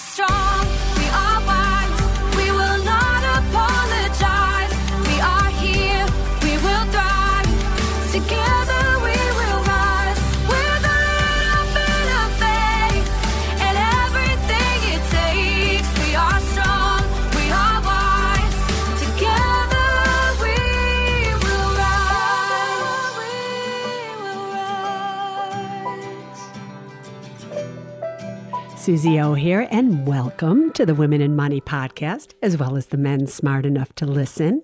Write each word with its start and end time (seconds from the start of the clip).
Suze 28.83 29.05
O 29.05 29.33
here, 29.33 29.65
and 29.71 30.05
welcome 30.05 30.69
to 30.73 30.85
the 30.85 30.93
Women 30.93 31.21
and 31.21 31.37
Money 31.37 31.61
podcast, 31.61 32.33
as 32.41 32.57
well 32.57 32.75
as 32.75 32.87
the 32.87 32.97
men 32.97 33.27
smart 33.27 33.65
enough 33.65 33.95
to 33.95 34.05
listen. 34.05 34.61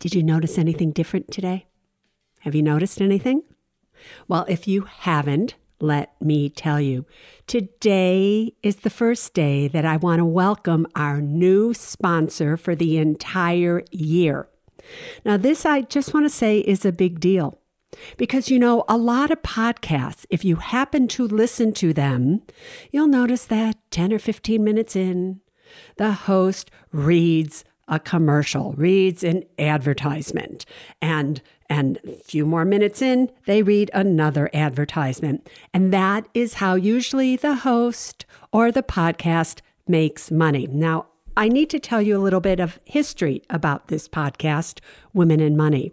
Did 0.00 0.16
you 0.16 0.22
notice 0.24 0.58
anything 0.58 0.90
different 0.90 1.30
today? 1.30 1.66
Have 2.40 2.56
you 2.56 2.62
noticed 2.64 3.00
anything? 3.00 3.44
Well, 4.26 4.44
if 4.48 4.66
you 4.66 4.80
haven't, 4.82 5.54
let 5.78 6.20
me 6.20 6.50
tell 6.50 6.80
you. 6.80 7.06
Today 7.46 8.52
is 8.64 8.78
the 8.78 8.90
first 8.90 9.32
day 9.32 9.68
that 9.68 9.84
I 9.84 9.96
want 9.96 10.18
to 10.18 10.24
welcome 10.24 10.84
our 10.96 11.20
new 11.20 11.72
sponsor 11.72 12.56
for 12.56 12.74
the 12.74 12.98
entire 12.98 13.84
year. 13.92 14.48
Now, 15.24 15.36
this 15.36 15.64
I 15.64 15.82
just 15.82 16.12
want 16.12 16.26
to 16.26 16.30
say 16.30 16.58
is 16.58 16.84
a 16.84 16.90
big 16.90 17.20
deal. 17.20 17.60
Because, 18.16 18.50
you 18.50 18.58
know, 18.58 18.84
a 18.88 18.96
lot 18.96 19.30
of 19.30 19.42
podcasts, 19.42 20.26
if 20.30 20.44
you 20.44 20.56
happen 20.56 21.08
to 21.08 21.26
listen 21.26 21.72
to 21.74 21.92
them, 21.92 22.42
you'll 22.90 23.06
notice 23.06 23.44
that 23.46 23.76
10 23.90 24.12
or 24.12 24.18
15 24.18 24.62
minutes 24.62 24.96
in, 24.96 25.40
the 25.96 26.12
host 26.12 26.70
reads 26.92 27.64
a 27.88 27.98
commercial, 27.98 28.72
reads 28.72 29.22
an 29.22 29.44
advertisement, 29.58 30.64
and 31.02 31.42
and 31.70 31.98
a 32.04 32.16
few 32.22 32.44
more 32.44 32.64
minutes 32.64 33.00
in, 33.00 33.30
they 33.46 33.62
read 33.62 33.90
another 33.94 34.50
advertisement. 34.52 35.48
And 35.72 35.92
that 35.94 36.28
is 36.34 36.54
how 36.54 36.74
usually 36.74 37.36
the 37.36 37.56
host 37.56 38.26
or 38.52 38.70
the 38.70 38.82
podcast 38.82 39.60
makes 39.88 40.30
money. 40.30 40.66
Now, 40.70 41.06
I 41.36 41.48
need 41.48 41.70
to 41.70 41.80
tell 41.80 42.02
you 42.02 42.16
a 42.16 42.22
little 42.22 42.40
bit 42.40 42.60
of 42.60 42.78
history 42.84 43.42
about 43.50 43.88
this 43.88 44.08
podcast, 44.08 44.80
Women 45.12 45.40
and 45.40 45.56
Money. 45.56 45.92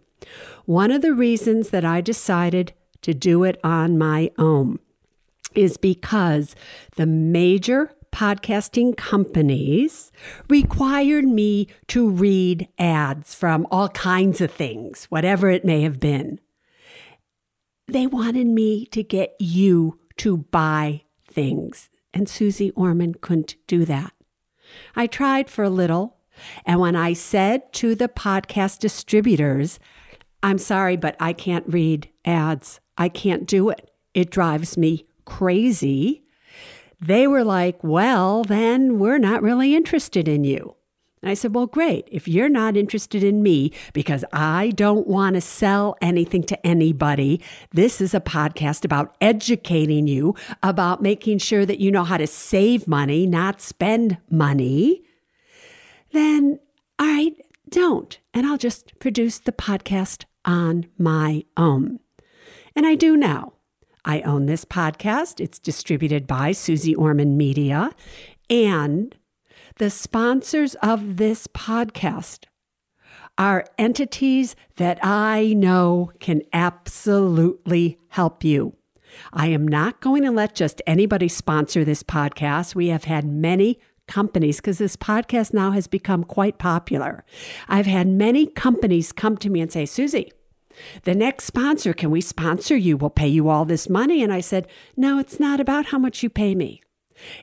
One 0.72 0.92
of 0.92 1.02
the 1.02 1.14
reasons 1.14 1.72
that 1.72 1.84
I 1.84 2.00
decided 2.00 2.72
to 3.02 3.14
do 3.14 3.44
it 3.44 3.60
on 3.62 3.98
my 3.98 4.32
own 4.38 4.80
is 5.54 5.76
because 5.76 6.56
the 6.96 7.06
major 7.06 7.92
podcasting 8.14 8.96
companies 8.96 10.14
required 10.48 11.26
me 11.26 11.68
to 11.88 12.10
read 12.10 12.70
ads 12.80 13.36
from 13.36 13.68
all 13.70 13.90
kinds 13.90 14.40
of 14.40 14.50
things, 14.50 15.08
whatever 15.10 15.50
it 15.50 15.66
may 15.66 15.82
have 15.82 16.00
been. 16.00 16.40
They 17.90 18.08
wanted 18.08 18.48
me 18.48 18.86
to 18.94 19.04
get 19.04 19.36
you 19.40 20.00
to 20.20 20.38
buy 20.38 21.02
things, 21.28 21.90
and 22.14 22.30
Suze 22.30 22.72
Orman 22.78 23.16
couldn't 23.16 23.58
do 23.68 23.84
that. 23.84 24.14
I 24.96 25.08
tried 25.08 25.50
for 25.50 25.66
a 25.66 25.70
little, 25.70 26.16
and 26.66 26.80
when 26.80 26.96
I 26.96 27.12
said 27.12 27.74
to 27.74 27.94
the 27.94 28.08
podcast 28.08 28.80
distributors, 28.80 29.78
I'm 30.44 30.58
sorry, 30.58 30.98
but 30.98 31.16
I 31.20 31.34
can't 31.34 31.66
read 31.68 32.10
ads. 32.26 32.80
I 32.98 33.10
can't 33.10 33.46
do 33.46 33.70
it. 33.70 33.92
It 34.14 34.32
drives 34.32 34.78
me 34.78 35.06
crazy. 35.26 36.24
They 37.00 37.28
were 37.28 37.44
like, 37.44 37.84
Well, 37.84 38.44
then 38.44 39.00
we're 39.00 39.18
not 39.18 39.42
really 39.42 39.76
interested 39.76 40.28
in 40.28 40.44
you. 40.44 40.76
And 41.22 41.30
I 41.30 41.36
said, 41.36 41.54
Well, 41.54 41.68
great. 41.68 42.08
If 42.12 42.28
you're 42.28 42.50
not 42.50 42.76
interested 42.76 43.24
in 43.24 43.44
me 43.44 43.72
because 43.94 44.26
I 44.34 44.72
don't 44.76 45.08
want 45.08 45.36
to 45.36 45.42
sell 45.42 45.96
anything 46.02 46.44
to 46.44 46.66
anybody, 46.66 47.42
this 47.72 48.02
is 48.02 48.14
a 48.14 48.20
podcast 48.20 48.84
about 48.84 49.16
educating 49.22 50.08
you, 50.08 50.36
about 50.64 51.02
making 51.02 51.38
sure 51.38 51.66
that 51.66 51.80
you 51.80 51.92
know 51.92 52.04
how 52.04 52.18
to 52.18 52.28
save 52.28 52.88
money, 52.88 53.26
not 53.28 53.62
spend 53.62 54.18
money. 54.30 55.04
Then, 56.12 56.60
all 57.00 57.08
right, 57.08 57.36
don't. 57.70 58.20
And 58.34 58.46
I'll 58.46 58.58
just 58.58 58.98
produce 59.00 59.40
the 59.40 59.52
podcast 59.52 60.26
on 60.46 60.86
my 60.98 61.44
own. 61.58 62.00
And 62.76 62.86
I 62.86 62.96
do 62.96 63.18
now. 63.18 63.54
I 64.04 64.22
own 64.22 64.46
this 64.46 64.66
podcast. 64.66 65.40
It's 65.40 65.60
distributed 65.60 66.26
by 66.26 66.54
Suze 66.54 66.94
Orman 66.96 67.38
Media. 67.38 67.92
And 68.50 69.16
the 69.78 69.90
sponsors 69.90 70.76
of 70.76 71.18
this 71.18 71.48
podcast 71.48 72.46
are 73.38 73.66
entities 73.78 74.56
that 74.76 75.00
I 75.04 75.54
know 75.54 76.12
can 76.20 76.42
absolutely 76.54 77.98
help 78.10 78.44
you. 78.44 78.76
I 79.34 79.48
am 79.48 79.68
not 79.68 80.02
going 80.02 80.24
to 80.24 80.32
let 80.32 80.56
just 80.56 80.82
anybody 80.88 81.28
sponsor 81.28 81.84
this 81.84 82.04
podcast. 82.04 82.76
We 82.76 82.88
have 82.88 83.06
had 83.06 83.26
many 83.26 83.80
companies 84.12 84.58
because 84.58 84.78
this 84.78 84.98
podcast 84.98 85.54
now 85.54 85.72
has 85.72 85.88
become 85.88 86.26
quite 86.26 86.58
popular. 86.58 87.24
I've 87.70 87.86
had 87.86 88.08
many 88.08 88.46
companies 88.46 89.14
come 89.14 89.38
to 89.38 89.50
me 89.50 89.62
and 89.62 89.72
say, 89.72 89.86
Suze, 89.86 90.26
the 91.04 91.16
next 91.16 91.46
sponsor, 91.46 91.94
can 91.94 92.12
we 92.12 92.20
sponsor 92.20 92.76
you? 92.76 92.98
We'll 92.98 93.10
pay 93.10 93.30
you 93.30 93.48
all 93.48 93.64
this 93.64 93.90
money. 93.90 94.22
And 94.22 94.34
I 94.34 94.42
said, 94.42 94.68
No, 94.98 95.18
it's 95.18 95.40
not 95.40 95.62
about 95.62 95.88
how 95.88 95.98
much 95.98 96.24
you 96.24 96.30
pay 96.30 96.56
me. 96.56 96.82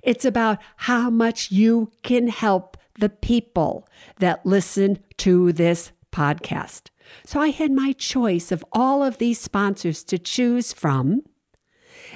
It's 0.03 0.27
about 0.27 0.59
how 0.77 1.09
much 1.09 1.51
you 1.51 1.91
can 2.03 2.29
help 2.29 2.77
the 2.99 3.09
people 3.09 3.89
that 4.19 4.45
listen 4.45 4.99
to 5.19 5.53
this 5.53 5.93
podcast. 6.13 6.91
So 7.25 7.41
I 7.41 7.49
had 7.49 7.73
my 7.73 7.93
choice 7.93 8.53
of 8.53 8.65
all 8.73 9.03
of 9.03 9.19
these 9.19 9.41
sponsors 9.41 10.05
to 10.05 10.19
choose 10.19 10.73
from. 10.73 11.23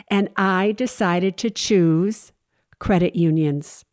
And 0.09 0.29
I 0.37 0.73
decided 0.73 1.37
to 1.39 1.51
choose 1.51 2.33
credit 2.79 3.17
unions. 3.17 3.85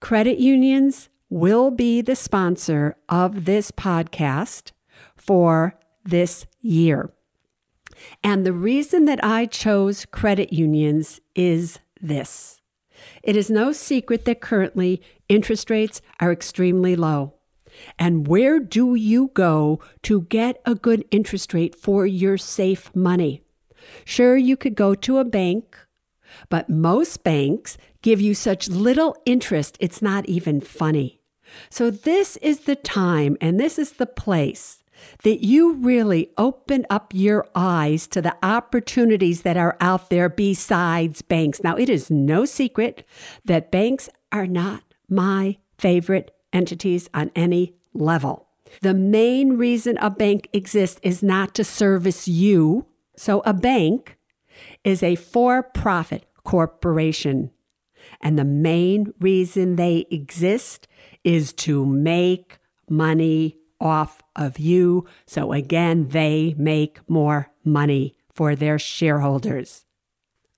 Credit 0.00 0.38
unions 0.38 1.08
will 1.28 1.70
be 1.70 2.00
the 2.00 2.16
sponsor 2.16 2.96
of 3.08 3.44
this 3.44 3.70
podcast 3.70 4.72
for 5.16 5.78
this 6.04 6.46
year. 6.60 7.12
And 8.22 8.46
the 8.46 8.52
reason 8.52 9.06
that 9.06 9.22
I 9.24 9.46
chose 9.46 10.06
credit 10.06 10.52
unions 10.52 11.20
is 11.34 11.80
this 12.00 12.60
it 13.22 13.36
is 13.36 13.50
no 13.50 13.72
secret 13.72 14.24
that 14.24 14.40
currently 14.40 15.02
interest 15.28 15.70
rates 15.70 16.00
are 16.20 16.32
extremely 16.32 16.96
low. 16.96 17.34
And 17.98 18.26
where 18.26 18.58
do 18.58 18.94
you 18.94 19.30
go 19.34 19.80
to 20.02 20.22
get 20.22 20.60
a 20.64 20.74
good 20.74 21.04
interest 21.10 21.54
rate 21.54 21.74
for 21.74 22.06
your 22.06 22.38
safe 22.38 22.94
money? 22.94 23.42
Sure, 24.04 24.36
you 24.36 24.56
could 24.56 24.74
go 24.74 24.94
to 24.94 25.18
a 25.18 25.24
bank, 25.24 25.78
but 26.48 26.68
most 26.68 27.22
banks 27.22 27.78
give 28.02 28.20
you 28.20 28.34
such 28.34 28.68
little 28.68 29.16
interest, 29.26 29.76
it's 29.80 30.02
not 30.02 30.26
even 30.26 30.60
funny. 30.60 31.20
So, 31.70 31.90
this 31.90 32.36
is 32.38 32.60
the 32.60 32.76
time 32.76 33.36
and 33.40 33.58
this 33.58 33.78
is 33.78 33.92
the 33.92 34.06
place 34.06 34.82
that 35.22 35.44
you 35.44 35.74
really 35.74 36.30
open 36.36 36.84
up 36.90 37.12
your 37.14 37.46
eyes 37.54 38.06
to 38.08 38.20
the 38.20 38.36
opportunities 38.42 39.42
that 39.42 39.56
are 39.56 39.76
out 39.80 40.10
there 40.10 40.28
besides 40.28 41.22
banks. 41.22 41.62
Now, 41.62 41.76
it 41.76 41.88
is 41.88 42.10
no 42.10 42.44
secret 42.44 43.06
that 43.44 43.70
banks 43.70 44.08
are 44.32 44.46
not 44.46 44.82
my 45.08 45.58
favorite 45.78 46.34
entities 46.52 47.08
on 47.14 47.30
any 47.34 47.76
level. 47.94 48.48
The 48.82 48.94
main 48.94 49.56
reason 49.56 49.96
a 49.98 50.10
bank 50.10 50.48
exists 50.52 51.00
is 51.02 51.22
not 51.22 51.54
to 51.54 51.64
service 51.64 52.28
you. 52.28 52.86
So, 53.16 53.42
a 53.46 53.54
bank 53.54 54.18
is 54.84 55.02
a 55.02 55.14
for 55.14 55.62
profit 55.62 56.26
corporation. 56.44 57.50
And 58.20 58.38
the 58.38 58.44
main 58.44 59.12
reason 59.20 59.76
they 59.76 60.06
exist 60.10 60.88
is 61.24 61.52
to 61.54 61.86
make 61.86 62.58
money 62.88 63.56
off 63.80 64.22
of 64.34 64.58
you. 64.58 65.06
So 65.26 65.52
again, 65.52 66.08
they 66.08 66.54
make 66.58 66.98
more 67.08 67.50
money 67.64 68.16
for 68.32 68.56
their 68.56 68.78
shareholders. 68.78 69.84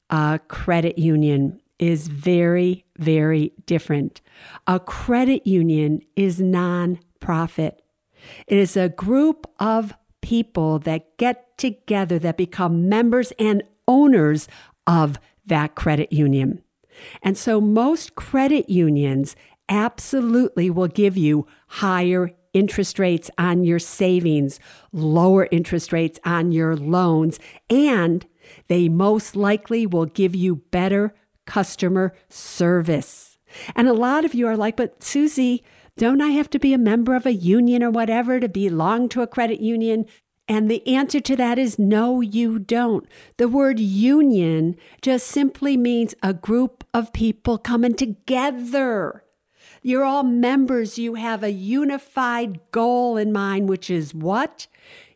A 0.09 0.41
credit 0.49 0.99
union 0.99 1.61
is 1.79 2.09
very, 2.09 2.85
very 2.99 3.53
different. 3.67 4.21
A 4.67 4.79
credit 4.81 5.47
union 5.47 6.01
is 6.17 6.41
non-profit. 6.41 7.83
It 8.47 8.59
is 8.59 8.77
a 8.77 8.89
group 8.91 9.47
of 9.59 9.95
people 10.21 10.79
that 10.81 11.17
get 11.17 11.57
together 11.57 12.19
that 12.19 12.37
become 12.37 12.89
members 12.89 13.33
and 13.39 13.63
owners 13.89 14.47
of 14.87 15.19
that 15.47 15.75
credit 15.75 16.13
union. 16.13 16.63
And 17.23 17.37
so 17.37 17.61
most 17.61 18.15
credit 18.15 18.69
unions 18.69 19.37
absolutely 19.69 20.69
will 20.71 20.89
give 20.89 21.17
you 21.17 21.47
higher 21.69 22.33
interest 22.53 22.99
rates 22.99 23.31
on 23.39 23.65
your 23.65 23.79
savings, 23.79 24.59
lower 24.93 25.49
interest 25.51 25.93
rates 25.93 26.19
on 26.25 26.53
your 26.53 26.77
loans, 26.77 27.39
and 27.69 28.27
they 28.69 28.89
most 28.89 29.37
likely 29.37 29.87
will 29.87 30.07
give 30.07 30.35
you 30.35 30.57
better 30.57 31.15
customer 31.47 32.13
service. 32.29 33.39
And 33.75 33.89
a 33.89 33.93
lot 33.93 34.25
of 34.25 34.35
you 34.35 34.47
are 34.47 34.57
like, 34.57 34.77
but 34.77 35.03
Suze, 35.03 35.61
don't 35.97 36.21
I 36.21 36.29
have 36.29 36.51
to 36.51 36.59
be 36.59 36.73
a 36.73 36.79
member 36.79 37.15
of 37.15 37.27
a 37.27 37.33
union 37.33 37.83
or 37.83 37.91
whatever 37.91 38.41
to 38.41 38.49
belong 38.49 39.09
to 39.11 39.23
a 39.23 39.27
credit 39.27 39.61
union? 39.61 40.07
And 40.51 40.69
the 40.69 40.85
answer 40.85 41.21
to 41.21 41.37
that 41.37 41.61
is 41.61 41.79
no, 41.79 42.21
you 42.21 42.59
don't. 42.59 43.07
The 43.37 43.47
word 43.47 43.79
union 43.79 44.75
just 45.01 45.29
simply 45.29 45.77
means 45.77 46.13
a 46.25 46.35
group 46.35 46.83
of 46.93 47.13
people 47.13 47.57
coming 47.57 47.95
together. 47.95 49.23
You're 49.81 50.03
all 50.03 50.25
members. 50.25 50.99
You 50.99 51.15
have 51.15 51.45
a 51.45 51.53
unified 51.53 52.59
goal 52.73 53.17
in 53.17 53.31
mind, 53.31 53.69
which 53.69 53.91
is 53.91 54.13
what? 54.13 54.67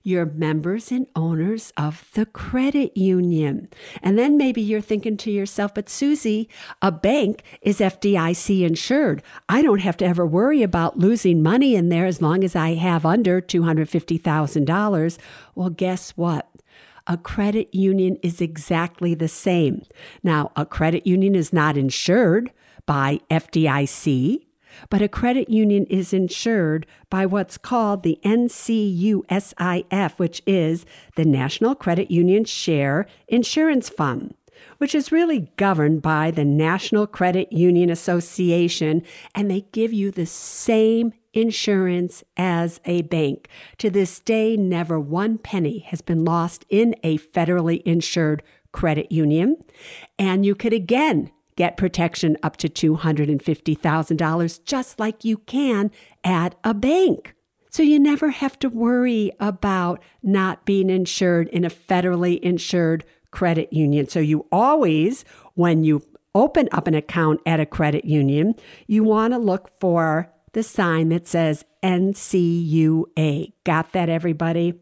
You're 0.07 0.27
members 0.27 0.93
and 0.93 1.07
owners 1.17 1.73
of 1.79 2.11
the 2.13 2.27
credit 2.27 2.95
union. 2.95 3.71
And 4.03 4.19
then 4.19 4.37
maybe 4.37 4.61
you're 4.61 4.83
thinking 4.83 5.17
to 5.17 5.31
yourself, 5.31 5.73
but 5.73 5.89
Suze, 5.89 6.47
a 6.83 6.93
bank 6.93 7.43
is 7.63 7.81
FDIC 7.81 8.67
insured. 8.67 9.23
I 9.49 9.63
don't 9.63 9.81
have 9.81 9.97
to 9.97 10.05
ever 10.05 10.27
worry 10.27 10.63
about 10.63 10.99
losing 10.99 11.43
money 11.43 11.75
in 11.75 11.89
there 11.89 12.05
as 12.05 12.21
long 12.21 12.45
as 12.45 12.55
I 12.55 12.75
have 12.75 13.07
under 13.07 13.41
$250,000. 13.41 15.19
Well, 15.55 15.71
guess 15.71 16.11
what? 16.11 16.51
A 17.07 17.17
credit 17.17 17.75
union 17.75 18.19
is 18.23 18.43
exactly 18.43 19.15
the 19.15 19.29
same. 19.29 19.87
Now, 20.23 20.53
a 20.55 20.67
credit 20.67 21.07
union 21.07 21.35
is 21.35 21.51
not 21.51 21.79
insured 21.79 22.53
by 22.85 23.21
FDIC. 23.31 24.44
But 24.91 25.03
a 25.03 25.09
credit 25.09 25.49
union 25.49 25.87
is 25.87 26.13
insured 26.13 26.87
by 27.11 27.27
what's 27.27 27.59
called 27.59 28.03
the 28.03 28.19
NCUSIF, 28.25 30.19
which 30.19 30.43
is 30.47 30.87
the 31.17 31.25
National 31.25 31.75
Credit 31.75 32.11
Union 32.11 32.45
Share 32.45 33.07
Insurance 33.29 33.89
Fund, 33.89 34.35
which 34.79 34.95
is 34.95 35.13
really 35.13 35.51
governed 35.57 36.03
by 36.03 36.31
the 36.31 36.45
National 36.45 37.07
Credit 37.07 37.53
Union 37.53 37.91
Association, 37.91 39.03
and 39.35 39.51
they 39.51 39.63
give 39.73 39.93
you 39.93 40.11
the 40.11 40.27
same 40.27 41.13
insurance 41.33 42.23
as 42.37 42.81
a 42.85 43.03
bank. 43.03 43.49
To 43.79 43.91
this 43.91 44.21
day, 44.21 44.57
never 44.57 44.99
one 45.01 45.39
penny 45.39 45.81
has 45.81 46.01
been 46.01 46.25
lost 46.25 46.65
in 46.69 46.95
a 47.03 47.19
federally 47.19 47.83
insured 47.83 48.43
credit 48.73 49.11
union. 49.13 49.57
And 50.19 50.45
you 50.45 50.55
could 50.55 50.73
again 50.73 51.31
get 51.57 51.77
protection 51.77 52.37
up 52.43 52.57
to 52.59 52.69
$250,000, 52.69 54.65
just 54.65 54.99
like 54.99 55.25
you 55.25 55.39
can 55.39 55.91
at 56.23 56.55
a 56.65 56.75
bank. 56.75 57.35
So 57.71 57.83
you 57.83 57.99
never 57.99 58.31
have 58.31 58.59
to 58.61 58.69
worry 58.69 59.33
about 59.41 60.01
not 60.23 60.65
being 60.65 60.91
insured 60.91 61.49
in 61.49 61.65
a 61.65 61.71
federally 61.71 62.39
insured 62.41 63.05
credit 63.33 63.73
union. 63.73 64.09
So 64.09 64.21
you 64.21 64.47
always, 64.53 65.25
when 65.55 65.83
you 65.83 66.03
open 66.37 66.69
up 66.73 66.87
an 66.87 66.95
account 66.95 67.41
at 67.47 67.61
a 67.61 67.67
credit 67.67 68.05
union, 68.05 68.55
you 68.87 69.03
want 69.03 69.33
to 69.33 69.39
look 69.39 69.71
for 69.81 70.33
the 70.53 70.63
sign 70.63 71.09
that 71.09 71.27
says 71.27 71.65
NCUA. 71.83 73.53
Got 73.65 73.93
that, 73.93 74.09
everybody? 74.09 74.75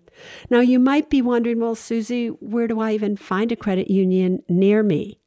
Now, 0.50 0.60
you 0.60 0.78
might 0.78 1.08
be 1.08 1.22
wondering, 1.22 1.60
well, 1.60 1.74
Suze, 1.74 2.28
where 2.40 2.68
do 2.68 2.80
I 2.80 2.92
even 2.92 3.16
find 3.16 3.50
a 3.50 3.56
credit 3.56 3.90
union 3.90 4.42
near 4.48 4.82
me? 4.82 5.18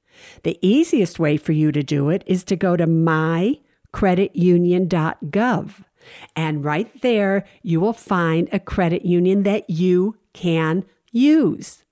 The 0.44 0.57
easiest 0.62 1.19
way 1.19 1.35
for 1.38 1.51
you 1.51 1.71
to 1.71 1.83
do 1.83 2.09
it 2.09 2.23
is 2.25 2.44
to 2.45 2.56
go 2.56 2.75
to 2.75 2.88
mycreditunion.gov. 2.88 5.83
And 6.35 6.63
right 6.63 7.01
there, 7.01 7.45
you 7.63 7.79
will 7.79 7.94
find 7.94 8.47
a 8.51 8.59
credit 8.59 9.06
union 9.06 9.44
that 9.44 9.69
you 9.69 10.17
can 10.33 10.83
use. 11.12 11.83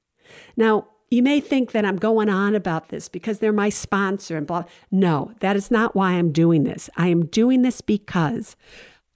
Now, 0.55 0.87
you 1.09 1.21
may 1.21 1.39
think 1.39 1.71
that 1.71 1.85
I'm 1.85 1.97
going 1.97 2.29
on 2.29 2.55
about 2.55 2.89
this 2.89 3.07
because 3.07 3.39
they're 3.39 3.53
my 3.53 3.69
sponsor 3.69 4.35
and 4.35 4.47
blah. 4.47 4.63
No, 4.89 5.31
that 5.41 5.55
is 5.55 5.69
not 5.69 5.95
why 5.95 6.13
I'm 6.13 6.31
doing 6.31 6.63
this. 6.63 6.89
I 6.97 7.09
am 7.09 7.27
doing 7.27 7.61
this 7.61 7.81
because 7.81 8.55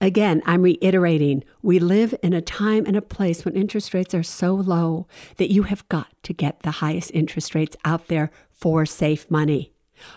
Again, 0.00 0.42
I'm 0.46 0.62
reiterating, 0.62 1.42
we 1.60 1.80
live 1.80 2.14
in 2.22 2.32
a 2.32 2.40
time 2.40 2.86
and 2.86 2.96
a 2.96 3.02
place 3.02 3.44
when 3.44 3.56
interest 3.56 3.92
rates 3.92 4.14
are 4.14 4.22
so 4.22 4.54
low 4.54 5.08
that 5.38 5.52
you 5.52 5.64
have 5.64 5.88
got 5.88 6.06
to 6.22 6.32
get 6.32 6.60
the 6.60 6.70
highest 6.70 7.10
interest 7.12 7.52
rates 7.52 7.76
out 7.84 8.06
there 8.06 8.30
for 8.58 8.84
safe 8.84 9.30
money. 9.30 9.72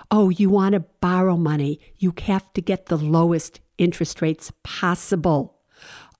Oh, 0.09 0.29
you 0.29 0.49
want 0.49 0.73
to 0.73 0.81
borrow 0.99 1.38
money, 1.38 1.79
you 1.97 2.13
have 2.23 2.51
to 2.53 2.61
get 2.61 2.88
the 2.88 2.97
lowest 2.97 3.59
interest 3.77 4.21
rates 4.21 4.51
possible. 4.63 5.57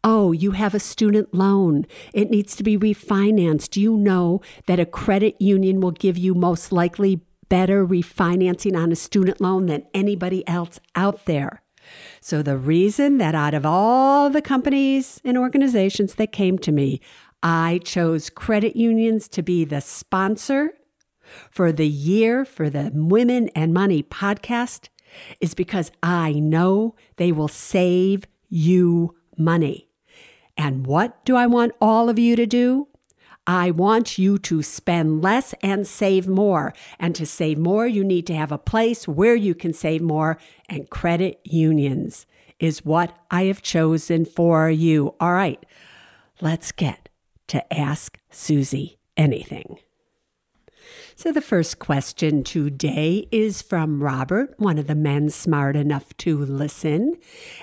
Oh, 0.03 0.31
you 0.31 0.51
have 0.51 0.73
a 0.73 0.79
student 0.79 1.33
loan. 1.33 1.85
It 2.12 2.31
needs 2.31 2.56
to 2.56 2.63
be 2.63 2.77
refinanced. 2.77 3.77
You 3.77 3.97
know 3.97 4.41
that 4.65 4.79
a 4.79 4.85
credit 4.85 5.39
union 5.39 5.79
will 5.79 5.91
give 5.91 6.18
you 6.18 6.33
most 6.33 6.71
likely 6.71 7.21
better 7.50 7.85
refinancing 7.85 8.75
on 8.75 8.91
a 8.91 8.95
student 8.95 9.39
loan 9.39 9.67
than 9.67 9.85
anybody 9.94 10.47
else 10.47 10.79
out 10.95 11.25
there. 11.25 11.62
So, 12.19 12.41
the 12.41 12.57
reason 12.57 13.17
that 13.17 13.35
out 13.35 13.53
of 13.53 13.65
all 13.65 14.29
the 14.29 14.41
companies 14.41 15.19
and 15.24 15.38
organizations 15.38 16.15
that 16.15 16.31
came 16.31 16.57
to 16.59 16.71
me, 16.71 17.01
I 17.44 17.79
chose 17.83 18.29
credit 18.29 18.75
unions 18.75 19.27
to 19.29 19.44
be 19.44 19.65
the 19.65 19.81
sponsor 19.81 20.74
for 21.50 21.72
the 21.72 21.88
year 21.88 22.45
for 22.45 22.69
the 22.69 22.92
Women 22.94 23.50
and 23.50 23.74
Money 23.74 24.04
podcast 24.04 24.89
is 25.39 25.54
because 25.54 25.92
I 26.01 26.33
know 26.33 26.95
they 27.18 27.31
will 27.31 27.48
save 27.48 28.25
you 28.50 29.16
money. 29.38 29.89
And 30.57 30.86
what 30.86 31.24
do 31.25 31.36
I 31.36 31.48
want 31.48 31.74
all 31.81 32.10
of 32.10 32.19
you 32.19 32.36
to 32.36 32.45
do? 32.45 32.88
I 33.48 33.72
want 33.72 34.18
you 34.18 34.38
to 34.39 34.62
spend 34.62 35.24
less 35.24 35.54
and 35.63 35.88
save 35.88 36.28
more. 36.28 36.74
And 37.00 37.15
to 37.15 37.25
save 37.25 37.58
more, 37.58 37.88
you 37.88 38.03
need 38.03 38.27
to 38.27 38.36
have 38.36 38.51
a 38.51 38.58
place 38.58 39.08
where 39.08 39.36
you 39.36 39.55
can 39.55 39.74
save 39.74 40.01
more. 40.01 40.38
And 40.70 40.89
credit 40.89 41.39
unions 41.44 42.27
is 42.60 42.86
what 42.86 43.17
I 43.32 43.46
have 43.46 43.62
chosen 43.62 44.25
for 44.25 44.70
you. 44.70 45.15
All 45.20 45.34
right, 45.34 45.65
let's 46.39 46.72
get 46.72 47.10
to 47.48 47.74
Ask 47.74 48.20
Suze 48.29 48.96
Anything. 49.17 49.79
So, 51.15 51.32
the 51.32 51.41
first 51.41 51.77
question 51.80 52.44
today 52.44 53.27
is 53.32 53.62
from 53.62 54.01
Robert, 54.01 54.53
one 54.58 54.77
of 54.77 54.88
the 54.88 54.96
men 54.96 55.30
smart 55.30 55.75
enough 55.75 56.15
to 56.18 56.38
listen. 56.38 57.18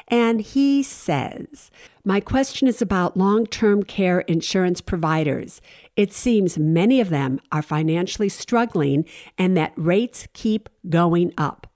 And 0.08 0.40
he 0.40 0.82
says, 0.82 1.70
My 2.04 2.20
question 2.20 2.68
is 2.68 2.82
about 2.82 3.16
long 3.16 3.46
term 3.46 3.82
care 3.82 4.20
insurance 4.20 4.80
providers. 4.80 5.62
It 5.96 6.12
seems 6.12 6.58
many 6.58 7.00
of 7.00 7.08
them 7.08 7.40
are 7.50 7.62
financially 7.62 8.28
struggling 8.28 9.06
and 9.38 9.56
that 9.56 9.72
rates 9.76 10.28
keep 10.34 10.68
going 10.88 11.32
up. 11.38 11.66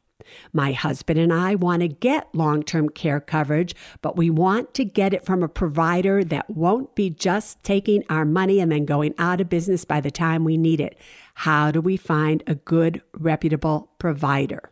My 0.52 0.73
husband 0.73 1.19
and 1.19 1.33
I 1.33 1.55
want 1.55 1.81
to 1.81 1.88
get 1.88 2.35
long 2.35 2.62
term 2.62 2.88
care 2.88 3.21
coverage, 3.21 3.75
but 4.00 4.17
we 4.17 4.31
want 4.31 4.75
to 4.75 4.85
get 4.85 5.14
it 5.14 5.25
from 5.25 5.43
a 5.43 5.49
provider 5.49 6.23
that 6.25 6.50
won't 6.50 6.95
be 6.95 7.11
just 7.11 7.62
taking 7.62 8.05
our 8.09 8.25
money 8.25 8.61
and 8.61 8.71
then 8.71 8.85
going 8.85 9.14
out 9.19 9.41
of 9.41 9.49
business 9.49 9.85
by 9.85 10.00
the 10.00 10.11
time 10.11 10.45
we 10.45 10.57
need 10.57 10.81
it. 10.81 10.97
How 11.35 11.71
do 11.71 11.81
we 11.81 11.97
find 11.97 12.43
a 12.47 12.55
good, 12.55 13.03
reputable 13.12 13.91
provider? 13.99 14.71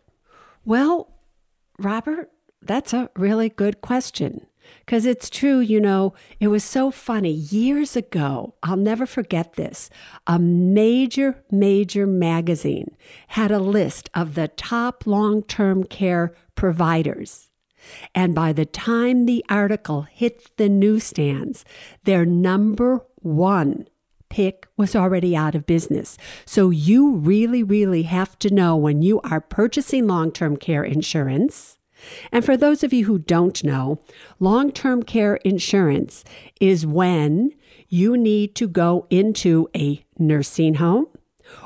Well, 0.64 1.12
Robert, 1.78 2.30
that's 2.62 2.92
a 2.92 3.10
really 3.16 3.48
good 3.48 3.80
question. 3.80 4.46
Because 4.84 5.06
it's 5.06 5.30
true, 5.30 5.58
you 5.58 5.80
know, 5.80 6.14
it 6.38 6.48
was 6.48 6.62
so 6.64 6.90
funny. 6.90 7.32
Years 7.32 7.96
ago, 7.96 8.54
I'll 8.62 8.76
never 8.76 9.06
forget 9.06 9.54
this. 9.54 9.90
A 10.26 10.38
major, 10.38 11.42
major 11.50 12.06
magazine 12.06 12.96
had 13.28 13.50
a 13.50 13.58
list 13.58 14.10
of 14.14 14.34
the 14.34 14.48
top 14.48 15.06
long 15.06 15.42
term 15.42 15.84
care 15.84 16.34
providers. 16.54 17.50
And 18.14 18.34
by 18.34 18.52
the 18.52 18.66
time 18.66 19.26
the 19.26 19.44
article 19.48 20.02
hit 20.02 20.56
the 20.56 20.68
newsstands, 20.68 21.64
their 22.04 22.26
number 22.26 23.06
one 23.16 23.86
pick 24.30 24.66
was 24.76 24.96
already 24.96 25.36
out 25.36 25.54
of 25.54 25.66
business. 25.66 26.16
So 26.46 26.70
you 26.70 27.16
really, 27.16 27.62
really 27.62 28.04
have 28.04 28.38
to 28.38 28.54
know 28.54 28.76
when 28.76 29.02
you 29.02 29.20
are 29.20 29.40
purchasing 29.40 30.06
long 30.06 30.32
term 30.32 30.56
care 30.56 30.84
insurance 30.84 31.76
and 32.32 32.44
for 32.44 32.56
those 32.56 32.82
of 32.82 32.92
you 32.92 33.06
who 33.06 33.18
don't 33.18 33.62
know, 33.64 34.00
long 34.38 34.72
term 34.72 35.02
care 35.02 35.36
insurance 35.36 36.24
is 36.60 36.86
when 36.86 37.52
you 37.88 38.16
need 38.16 38.54
to 38.56 38.68
go 38.68 39.06
into 39.10 39.68
a 39.76 40.04
nursing 40.18 40.74
home, 40.74 41.06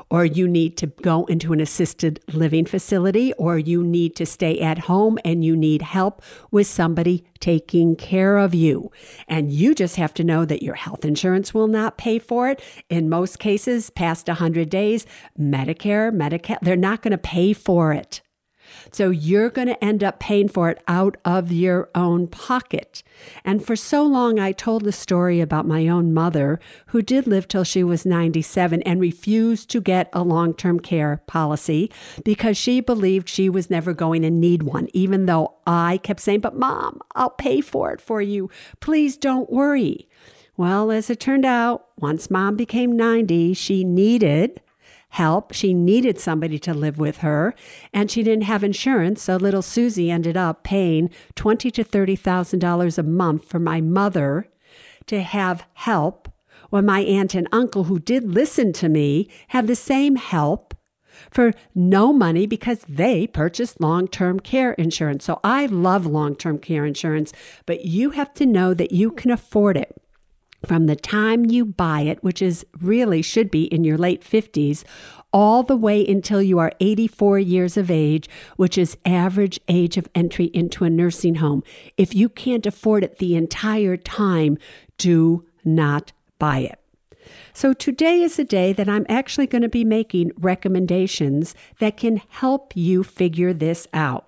or 0.09 0.25
you 0.25 0.47
need 0.47 0.77
to 0.77 0.87
go 0.87 1.25
into 1.25 1.53
an 1.53 1.59
assisted 1.59 2.19
living 2.33 2.65
facility, 2.65 3.33
or 3.33 3.57
you 3.57 3.83
need 3.83 4.15
to 4.15 4.25
stay 4.25 4.59
at 4.59 4.79
home 4.79 5.17
and 5.25 5.43
you 5.43 5.55
need 5.55 5.81
help 5.81 6.21
with 6.51 6.67
somebody 6.67 7.25
taking 7.39 7.95
care 7.95 8.37
of 8.37 8.53
you. 8.53 8.91
And 9.27 9.51
you 9.51 9.75
just 9.75 9.95
have 9.97 10.13
to 10.15 10.23
know 10.23 10.45
that 10.45 10.63
your 10.63 10.75
health 10.75 11.05
insurance 11.05 11.53
will 11.53 11.67
not 11.67 11.97
pay 11.97 12.19
for 12.19 12.49
it. 12.49 12.61
In 12.89 13.09
most 13.09 13.39
cases, 13.39 13.89
past 13.89 14.27
100 14.27 14.69
days, 14.69 15.05
Medicare, 15.39 16.11
Medicaid, 16.11 16.59
they're 16.61 16.75
not 16.75 17.01
going 17.01 17.11
to 17.11 17.17
pay 17.17 17.53
for 17.53 17.93
it. 17.93 18.21
So 18.91 19.09
you're 19.09 19.49
going 19.49 19.67
to 19.67 19.83
end 19.83 20.03
up 20.03 20.19
paying 20.19 20.47
for 20.47 20.69
it 20.69 20.81
out 20.87 21.17
of 21.25 21.51
your 21.51 21.89
own 21.95 22.27
pocket. 22.27 23.03
And 23.43 23.65
for 23.65 23.75
so 23.75 24.03
long, 24.03 24.39
I 24.39 24.51
told 24.51 24.83
the 24.83 24.91
story 24.91 25.41
about 25.41 25.67
my 25.67 25.87
own 25.87 26.13
mother 26.13 26.59
who 26.87 27.01
did 27.01 27.27
live 27.27 27.47
till 27.47 27.63
she 27.63 27.83
was 27.83 28.05
97 28.05 28.81
and 28.83 28.99
refused 28.99 29.69
to 29.71 29.81
get 29.81 30.09
a 30.13 30.23
long 30.23 30.53
term 30.53 30.79
care 30.79 31.21
policy 31.27 31.91
because 32.23 32.57
she 32.57 32.79
believed 32.81 33.29
she 33.29 33.49
was 33.49 33.69
never 33.69 33.93
going 33.93 34.21
to 34.21 34.31
need 34.31 34.63
one, 34.63 34.87
even 34.93 35.25
though 35.25 35.55
I 35.65 35.99
kept 36.03 36.19
saying, 36.19 36.41
But 36.41 36.57
mom, 36.57 37.01
I'll 37.15 37.29
pay 37.29 37.61
for 37.61 37.91
it 37.91 38.01
for 38.01 38.21
you. 38.21 38.49
Please 38.79 39.17
don't 39.17 39.49
worry. 39.49 40.07
Well, 40.57 40.89
as 40.89 41.09
it 41.09 41.19
turned 41.19 41.45
out, 41.45 41.87
once 41.97 42.31
mom 42.31 42.55
became 42.55 42.95
90, 42.95 43.53
she 43.53 43.83
needed 43.83 44.61
help. 45.15 45.53
She 45.53 45.73
needed 45.73 46.19
somebody 46.19 46.59
to 46.59 46.73
live 46.73 46.97
with 46.97 47.17
her, 47.17 47.55
and 47.93 48.11
she 48.11 48.21
didn't 48.21 48.43
have 48.43 48.63
insurance. 48.63 49.21
So 49.21 49.37
little 49.37 49.61
Suze 49.61 49.97
ended 49.97 50.35
up 50.37 50.63
paying 50.63 51.09
twenty 51.35 51.71
to 51.71 51.83
thirty 51.83 52.15
thousand 52.15 52.59
dollars 52.59 52.97
a 52.97 53.03
month 53.03 53.45
for 53.45 53.59
my 53.59 53.79
mother 53.81 54.49
to 55.07 55.21
have 55.21 55.65
help. 55.73 56.29
When 56.69 56.85
my 56.85 57.01
aunt 57.01 57.33
and 57.33 57.47
uncle, 57.51 57.85
who 57.85 57.99
did 57.99 58.33
listen 58.33 58.73
to 58.73 58.89
me, 58.89 59.29
had 59.49 59.67
the 59.67 59.75
same 59.75 60.17
help 60.17 60.73
for 61.31 61.53
no 61.73 62.11
money 62.11 62.45
because 62.45 62.85
they 62.89 63.25
purchased 63.25 63.79
long 63.79 64.09
term 64.09 64.39
care 64.39 64.73
insurance. 64.73 65.23
So 65.23 65.39
I 65.43 65.67
love 65.67 66.05
long 66.05 66.35
term 66.35 66.57
care 66.57 66.85
insurance, 66.85 67.31
but 67.65 67.85
you 67.85 68.11
have 68.11 68.33
to 68.35 68.45
know 68.45 68.73
that 68.73 68.91
you 68.91 69.11
can 69.11 69.31
afford 69.31 69.77
it 69.77 70.01
from 70.65 70.87
the 70.87 70.95
time 70.95 71.45
you 71.45 71.65
buy 71.65 72.01
it, 72.01 72.23
which 72.23 72.41
is 72.41 72.65
really 72.81 73.21
should 73.21 73.51
be 73.51 73.65
in 73.65 73.83
your 73.83 73.97
late 73.97 74.23
50s, 74.23 74.83
all 75.31 75.63
the 75.63 75.75
way 75.75 76.05
until 76.05 76.41
you 76.41 76.59
are 76.59 76.71
84 76.79 77.39
years 77.39 77.77
of 77.77 77.91
age, 77.91 78.29
which 78.55 78.77
is 78.77 78.97
average 79.05 79.59
age 79.67 79.97
of 79.97 80.07
entry 80.15 80.45
into 80.53 80.85
a 80.85 80.89
nursing 80.89 81.35
home. 81.35 81.63
If 81.97 82.15
you 82.15 82.29
can't 82.29 82.65
afford 82.65 83.03
it 83.03 83.17
the 83.17 83.35
entire 83.35 83.97
time, 83.97 84.57
do 84.97 85.45
not 85.63 86.13
buy 86.39 86.59
it. 86.59 86.79
So 87.53 87.73
today 87.73 88.21
is 88.21 88.37
a 88.39 88.43
day 88.43 88.73
that 88.73 88.89
I'm 88.89 89.05
actually 89.09 89.47
going 89.47 89.61
to 89.61 89.69
be 89.69 89.83
making 89.83 90.31
recommendations 90.37 91.55
that 91.79 91.97
can 91.97 92.21
help 92.29 92.75
you 92.75 93.03
figure 93.03 93.53
this 93.53 93.87
out. 93.93 94.27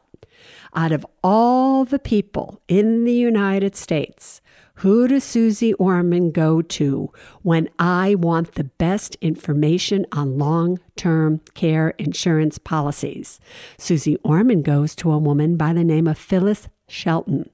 Out 0.76 0.92
of 0.92 1.06
all 1.24 1.86
the 1.86 2.00
people 2.00 2.62
in 2.68 3.06
the 3.06 3.14
United 3.14 3.76
States, 3.76 4.42
who 4.82 5.08
does 5.08 5.24
Suze 5.24 5.74
Orman 5.80 6.30
go 6.30 6.62
to 6.62 7.12
when 7.42 7.68
I 7.80 8.14
want 8.14 8.54
the 8.54 8.66
best 8.66 9.16
information 9.22 10.06
on 10.12 10.38
long 10.38 10.80
term 10.96 11.42
care 11.56 11.90
insurance 11.98 12.60
policies? 12.60 13.40
Suze 13.80 14.10
Orman 14.24 14.62
goes 14.62 14.96
to 14.98 15.12
a 15.12 15.18
woman 15.18 15.58
by 15.58 15.74
the 15.74 15.84
name 15.84 16.08
of 16.08 16.18
Phyllis 16.18 16.68
Shelton, 16.88 17.50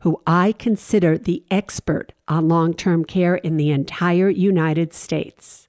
who 0.00 0.22
I 0.26 0.52
consider 0.52 1.18
the 1.18 1.44
expert 1.50 2.14
on 2.26 2.48
long 2.48 2.72
term 2.72 3.04
care 3.04 3.34
in 3.34 3.58
the 3.58 3.70
entire 3.70 4.30
United 4.30 4.94
States. 4.94 5.68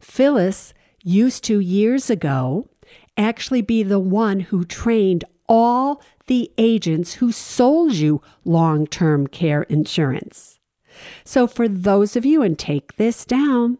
Phyllis 0.00 0.74
used 1.02 1.44
to 1.44 1.60
years 1.60 2.10
ago 2.10 2.68
actually 3.16 3.62
be 3.62 3.82
the 3.82 3.98
one 3.98 4.40
who 4.40 4.64
trained 4.64 5.24
all 5.48 6.02
the 6.26 6.50
agents 6.58 7.14
who 7.14 7.32
sold 7.32 7.94
you 7.94 8.22
long 8.44 8.86
term 8.86 9.26
care 9.26 9.62
insurance. 9.62 10.58
So, 11.24 11.46
for 11.46 11.68
those 11.68 12.16
of 12.16 12.24
you, 12.24 12.42
and 12.42 12.58
take 12.58 12.96
this 12.96 13.24
down, 13.24 13.78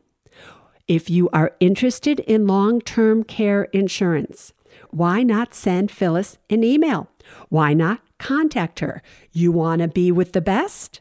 if 0.88 1.08
you 1.08 1.28
are 1.30 1.56
interested 1.60 2.20
in 2.20 2.46
long 2.46 2.80
term 2.80 3.24
care 3.24 3.64
insurance, 3.64 4.52
why 4.90 5.22
not 5.22 5.54
send 5.54 5.90
Phyllis 5.90 6.38
an 6.50 6.64
email? 6.64 7.08
Why 7.48 7.72
not 7.72 8.00
contact 8.18 8.80
her? 8.80 9.02
You 9.32 9.52
want 9.52 9.80
to 9.82 9.88
be 9.88 10.10
with 10.10 10.32
the 10.32 10.40
best? 10.40 11.00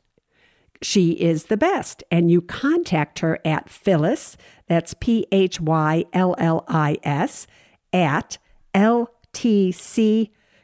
She 0.82 1.12
is 1.12 1.46
the 1.46 1.58
best. 1.58 2.04
And 2.10 2.32
you 2.32 2.42
contact 2.42 3.20
her 3.20 3.40
at 3.46 3.70
Phyllis, 3.70 4.38
that's 4.68 4.94
P 4.94 5.28
H 5.32 5.60
Y 5.60 6.06
L 6.14 6.36
L 6.38 6.66
I 6.68 6.98
S, 7.04 7.48
at 7.94 8.38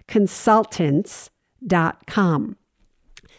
ltcconsultants.com. 0.08 2.58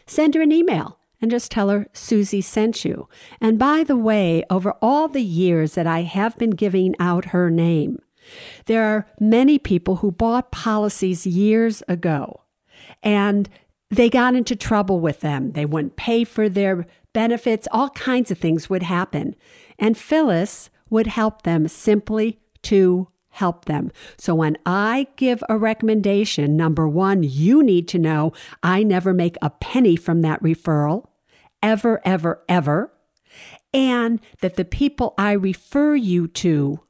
Send 0.06 0.34
her 0.34 0.42
an 0.42 0.52
email 0.52 0.98
and 1.20 1.30
just 1.30 1.50
tell 1.50 1.68
her 1.68 1.87
Suze 1.92 2.46
sent 2.46 2.84
you. 2.84 3.08
And 3.40 3.58
by 3.58 3.84
the 3.84 3.96
way, 3.96 4.44
over 4.48 4.72
all 4.80 5.08
the 5.08 5.22
years 5.22 5.75
that 5.75 5.87
I 5.87 6.02
have 6.02 6.38
been 6.38 6.50
giving 6.50 6.94
out 6.98 7.26
her 7.26 7.50
name, 7.50 7.98
there 8.66 8.84
are 8.84 9.06
many 9.20 9.58
people 9.58 9.96
who 9.96 10.12
bought 10.12 10.52
policies 10.52 11.26
years 11.26 11.82
ago 11.88 12.42
and 13.02 13.48
they 13.90 14.10
got 14.10 14.34
into 14.34 14.54
trouble 14.54 15.00
with 15.00 15.20
them. 15.20 15.52
They 15.52 15.64
wouldn't 15.64 15.96
pay 15.96 16.25
for 16.25 16.48
their 16.48 16.87
benefits, 17.12 17.66
all 17.72 17.90
kinds 17.90 18.30
of 18.30 18.38
things 18.38 18.68
would 18.68 18.82
happen. 18.82 19.34
And 19.78 19.96
Phyllis 19.96 20.70
would 20.90 21.06
help 21.06 21.42
them 21.42 21.68
simply 21.68 22.38
to 22.62 23.08
help 23.38 23.66
them. 23.66 23.92
So 24.16 24.35
when 24.35 24.59
I 24.66 25.07
give 25.16 25.42
a 25.49 25.57
recommendation, 25.57 26.57
number 26.57 26.88
one, 26.88 27.23
you 27.23 27.62
need 27.62 27.87
to 27.88 27.99
know 27.99 28.33
I 28.62 28.83
never 28.83 29.14
make 29.14 29.37
a 29.40 29.50
penny 29.50 29.95
from 29.95 30.23
that 30.23 30.42
referral, 30.42 31.07
ever, 31.62 32.00
ever, 32.04 32.42
ever. 32.49 32.92
And 33.73 34.21
that 34.40 34.57
the 34.57 34.64
people 34.64 35.14
I 35.16 35.33
refer 35.33 35.95
you 35.95 36.26
to 36.28 36.80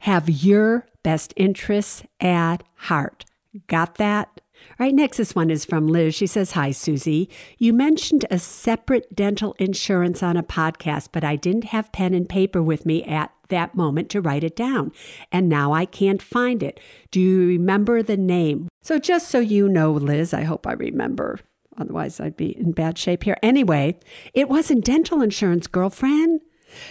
have 0.00 0.30
your 0.30 0.86
best 1.02 1.34
interests 1.36 2.02
at 2.20 2.62
heart. 2.76 3.26
Got 3.66 3.96
that? 3.96 4.39
Right, 4.80 4.94
next, 4.94 5.18
this 5.18 5.34
one 5.34 5.50
is 5.50 5.66
from 5.66 5.88
Liz. 5.88 6.14
She 6.14 6.26
says, 6.26 6.52
Hi, 6.52 6.70
Suze. 6.70 7.28
You 7.58 7.74
mentioned 7.74 8.24
a 8.30 8.38
separate 8.38 9.14
dental 9.14 9.54
insurance 9.58 10.22
on 10.22 10.38
a 10.38 10.42
podcast, 10.42 11.08
but 11.12 11.22
I 11.22 11.36
didn't 11.36 11.64
have 11.64 11.92
pen 11.92 12.14
and 12.14 12.26
paper 12.26 12.62
with 12.62 12.86
me 12.86 13.04
at 13.04 13.30
that 13.50 13.74
moment 13.74 14.08
to 14.08 14.22
write 14.22 14.42
it 14.42 14.56
down. 14.56 14.92
And 15.30 15.50
now 15.50 15.74
I 15.74 15.84
can't 15.84 16.22
find 16.22 16.62
it. 16.62 16.80
Do 17.10 17.20
you 17.20 17.46
remember 17.46 18.02
the 18.02 18.16
name? 18.16 18.70
So, 18.80 18.98
just 18.98 19.28
so 19.28 19.38
you 19.38 19.68
know, 19.68 19.92
Liz, 19.92 20.32
I 20.32 20.44
hope 20.44 20.66
I 20.66 20.72
remember. 20.72 21.40
Otherwise, 21.76 22.18
I'd 22.18 22.38
be 22.38 22.58
in 22.58 22.72
bad 22.72 22.96
shape 22.96 23.24
here. 23.24 23.36
Anyway, 23.42 23.98
it 24.32 24.48
wasn't 24.48 24.86
dental 24.86 25.20
insurance, 25.20 25.66
girlfriend 25.66 26.40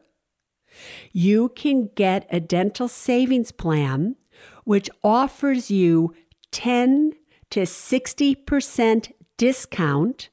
you 1.12 1.50
can 1.50 1.90
get 1.94 2.26
a 2.30 2.40
dental 2.40 2.88
savings 2.88 3.52
plan 3.52 4.16
which 4.68 4.90
offers 5.02 5.70
you 5.70 6.14
10 6.52 7.12
to 7.48 7.60
60% 7.60 9.12
discount 9.38 10.28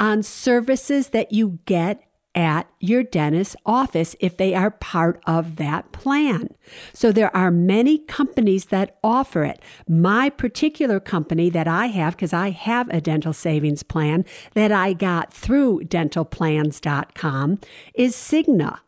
on 0.00 0.24
services 0.24 1.10
that 1.10 1.30
you 1.30 1.60
get 1.64 2.02
at 2.34 2.68
your 2.80 3.04
dentist's 3.04 3.54
office 3.64 4.16
if 4.18 4.36
they 4.36 4.56
are 4.56 4.72
part 4.72 5.22
of 5.24 5.54
that 5.54 5.92
plan. 5.92 6.48
So 6.92 7.12
there 7.12 7.34
are 7.36 7.52
many 7.52 7.98
companies 7.98 8.64
that 8.66 8.98
offer 9.04 9.44
it. 9.44 9.60
My 9.88 10.30
particular 10.30 10.98
company 10.98 11.48
that 11.50 11.68
I 11.68 11.86
have, 11.86 12.16
because 12.16 12.32
I 12.32 12.50
have 12.50 12.88
a 12.88 13.00
dental 13.00 13.32
savings 13.32 13.84
plan 13.84 14.24
that 14.54 14.72
I 14.72 14.94
got 14.94 15.32
through 15.32 15.82
dentalplans.com, 15.84 17.60
is 17.94 18.16
Cigna. 18.16 18.80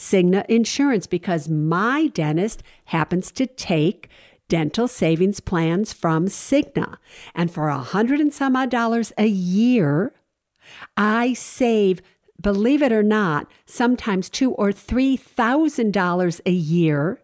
Cigna 0.00 0.46
Insurance, 0.46 1.06
because 1.06 1.48
my 1.48 2.06
dentist 2.08 2.62
happens 2.86 3.30
to 3.32 3.46
take 3.46 4.08
dental 4.48 4.88
savings 4.88 5.40
plans 5.40 5.92
from 5.92 6.26
Cigna. 6.26 6.96
And 7.34 7.50
for 7.52 7.68
a 7.68 7.78
hundred 7.78 8.18
and 8.18 8.32
some 8.32 8.56
odd 8.56 8.70
dollars 8.70 9.12
a 9.18 9.26
year, 9.26 10.14
I 10.96 11.34
save 11.34 12.00
believe 12.40 12.80
it 12.80 12.92
or 12.92 13.02
not, 13.02 13.46
sometimes 13.66 14.30
two 14.30 14.52
or 14.52 14.72
three 14.72 15.16
thousand 15.16 15.92
dollars 15.92 16.40
a 16.46 16.50
year 16.50 17.20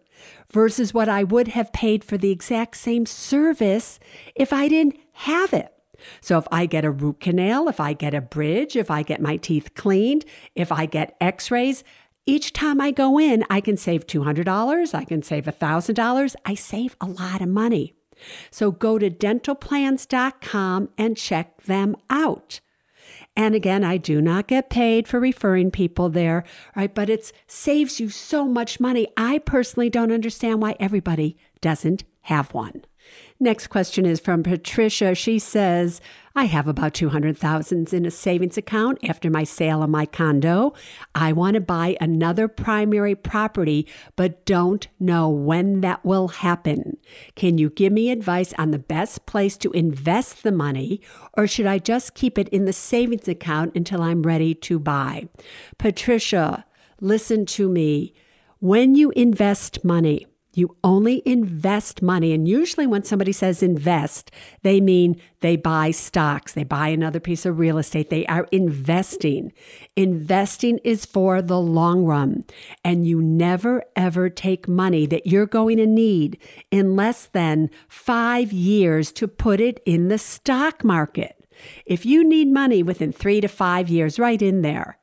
versus 0.51 0.93
what 0.93 1.09
I 1.09 1.23
would 1.23 1.49
have 1.49 1.73
paid 1.73 2.03
for 2.03 2.17
the 2.17 2.29
exact 2.29 2.77
same 2.77 3.07
service 3.07 3.99
if 4.35 4.53
I 4.53 4.67
didn't 4.67 4.97
have 5.13 5.51
it. 5.51 5.73
So 6.21 6.37
if 6.37 6.47
I 6.51 6.67
get 6.67 6.85
a 6.85 6.91
root 6.91 7.19
canal, 7.19 7.67
if 7.67 7.79
I 7.79 7.93
get 7.93 8.13
a 8.13 8.21
bridge, 8.21 8.75
if 8.75 8.91
I 8.91 9.01
get 9.01 9.19
my 9.19 9.37
teeth 9.37 9.73
cleaned, 9.73 10.25
if 10.53 10.71
I 10.71 10.85
get 10.85 11.17
x-rays, 11.19 11.83
each 12.27 12.53
time 12.53 12.79
I 12.79 12.91
go 12.91 13.17
in, 13.17 13.43
I 13.49 13.61
can 13.61 13.77
save 13.77 14.05
$200, 14.05 14.93
I 14.93 15.03
can 15.05 15.23
save 15.23 15.45
$1,000, 15.45 16.35
I 16.45 16.53
save 16.53 16.95
a 17.01 17.07
lot 17.07 17.41
of 17.41 17.47
money. 17.47 17.93
So 18.51 18.71
go 18.71 18.99
to 18.99 19.09
dentalplans.com 19.09 20.89
and 20.97 21.17
check 21.17 21.63
them 21.63 21.95
out. 22.09 22.59
And 23.35 23.53
again, 23.55 23.83
I 23.83 23.97
do 23.97 24.19
not 24.19 24.47
get 24.47 24.69
paid 24.69 25.07
for 25.07 25.19
referring 25.19 25.71
people 25.71 26.09
there, 26.09 26.43
right? 26.75 26.93
But 26.93 27.09
it 27.09 27.31
saves 27.45 27.99
you 27.99 28.09
so 28.09 28.47
much 28.47 28.79
money. 28.79 29.07
I 29.15 29.37
personally 29.37 29.89
don't 29.89 30.11
understand 30.11 30.61
why 30.61 30.75
everybody 30.79 31.37
doesn't 31.61 32.03
have 32.21 32.53
one. 32.53 32.83
Next 33.39 33.67
question 33.67 34.05
is 34.05 34.19
from 34.19 34.43
Patricia. 34.43 35.13
She 35.15 35.39
says, 35.39 36.01
I 36.37 36.43
have 36.43 36.67
about 36.67 36.93
200,000 36.93 37.91
in 37.91 38.05
a 38.05 38.11
savings 38.11 38.59
account 38.59 38.99
after 39.03 39.27
my 39.27 39.43
sale 39.43 39.81
of 39.81 39.89
my 39.89 40.05
condo. 40.05 40.75
I 41.15 41.33
want 41.33 41.55
to 41.55 41.61
buy 41.61 41.97
another 41.99 42.47
primary 42.47 43.15
property, 43.15 43.87
but 44.15 44.45
don't 44.45 44.87
know 44.99 45.29
when 45.29 45.81
that 45.81 46.05
will 46.05 46.27
happen. 46.27 46.97
Can 47.33 47.57
you 47.57 47.71
give 47.71 47.91
me 47.91 48.11
advice 48.11 48.53
on 48.53 48.69
the 48.69 48.77
best 48.77 49.25
place 49.25 49.57
to 49.57 49.71
invest 49.71 50.43
the 50.43 50.51
money, 50.51 51.01
or 51.33 51.47
should 51.47 51.65
I 51.65 51.79
just 51.79 52.13
keep 52.13 52.37
it 52.37 52.49
in 52.49 52.65
the 52.65 52.71
savings 52.71 53.27
account 53.27 53.75
until 53.75 54.03
I'm 54.03 54.21
ready 54.21 54.53
to 54.53 54.77
buy? 54.77 55.29
Patricia, 55.79 56.65
listen 57.01 57.47
to 57.47 57.67
me. 57.67 58.13
When 58.59 58.93
you 58.93 59.09
invest 59.15 59.83
money, 59.83 60.27
you 60.57 60.75
only 60.83 61.21
invest 61.25 62.01
money. 62.01 62.33
And 62.33 62.47
usually, 62.47 62.87
when 62.87 63.03
somebody 63.03 63.31
says 63.31 63.61
invest, 63.61 64.31
they 64.63 64.81
mean 64.81 65.21
they 65.41 65.55
buy 65.55 65.91
stocks, 65.91 66.53
they 66.53 66.63
buy 66.63 66.89
another 66.89 67.19
piece 67.19 67.45
of 67.45 67.59
real 67.59 67.77
estate, 67.77 68.09
they 68.09 68.25
are 68.25 68.47
investing. 68.51 69.53
Investing 69.95 70.79
is 70.79 71.05
for 71.05 71.41
the 71.41 71.59
long 71.59 72.05
run. 72.05 72.43
And 72.83 73.05
you 73.05 73.21
never, 73.21 73.83
ever 73.95 74.29
take 74.29 74.67
money 74.67 75.05
that 75.05 75.27
you're 75.27 75.45
going 75.45 75.77
to 75.77 75.87
need 75.87 76.39
in 76.71 76.95
less 76.95 77.27
than 77.27 77.69
five 77.87 78.51
years 78.51 79.11
to 79.13 79.27
put 79.27 79.61
it 79.61 79.81
in 79.85 80.07
the 80.07 80.17
stock 80.17 80.83
market. 80.83 81.35
If 81.85 82.05
you 82.05 82.23
need 82.23 82.47
money 82.51 82.83
within 82.83 83.11
three 83.11 83.41
to 83.41 83.47
five 83.47 83.89
years, 83.89 84.19
right 84.19 84.41
in 84.41 84.61
there 84.61 84.97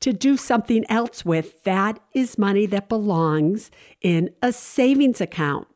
to 0.00 0.12
do 0.12 0.36
something 0.36 0.84
else 0.88 1.24
with, 1.24 1.62
that 1.64 2.00
is 2.12 2.38
money 2.38 2.66
that 2.66 2.88
belongs 2.88 3.70
in 4.00 4.30
a 4.42 4.52
savings 4.52 5.20
account. 5.20 5.68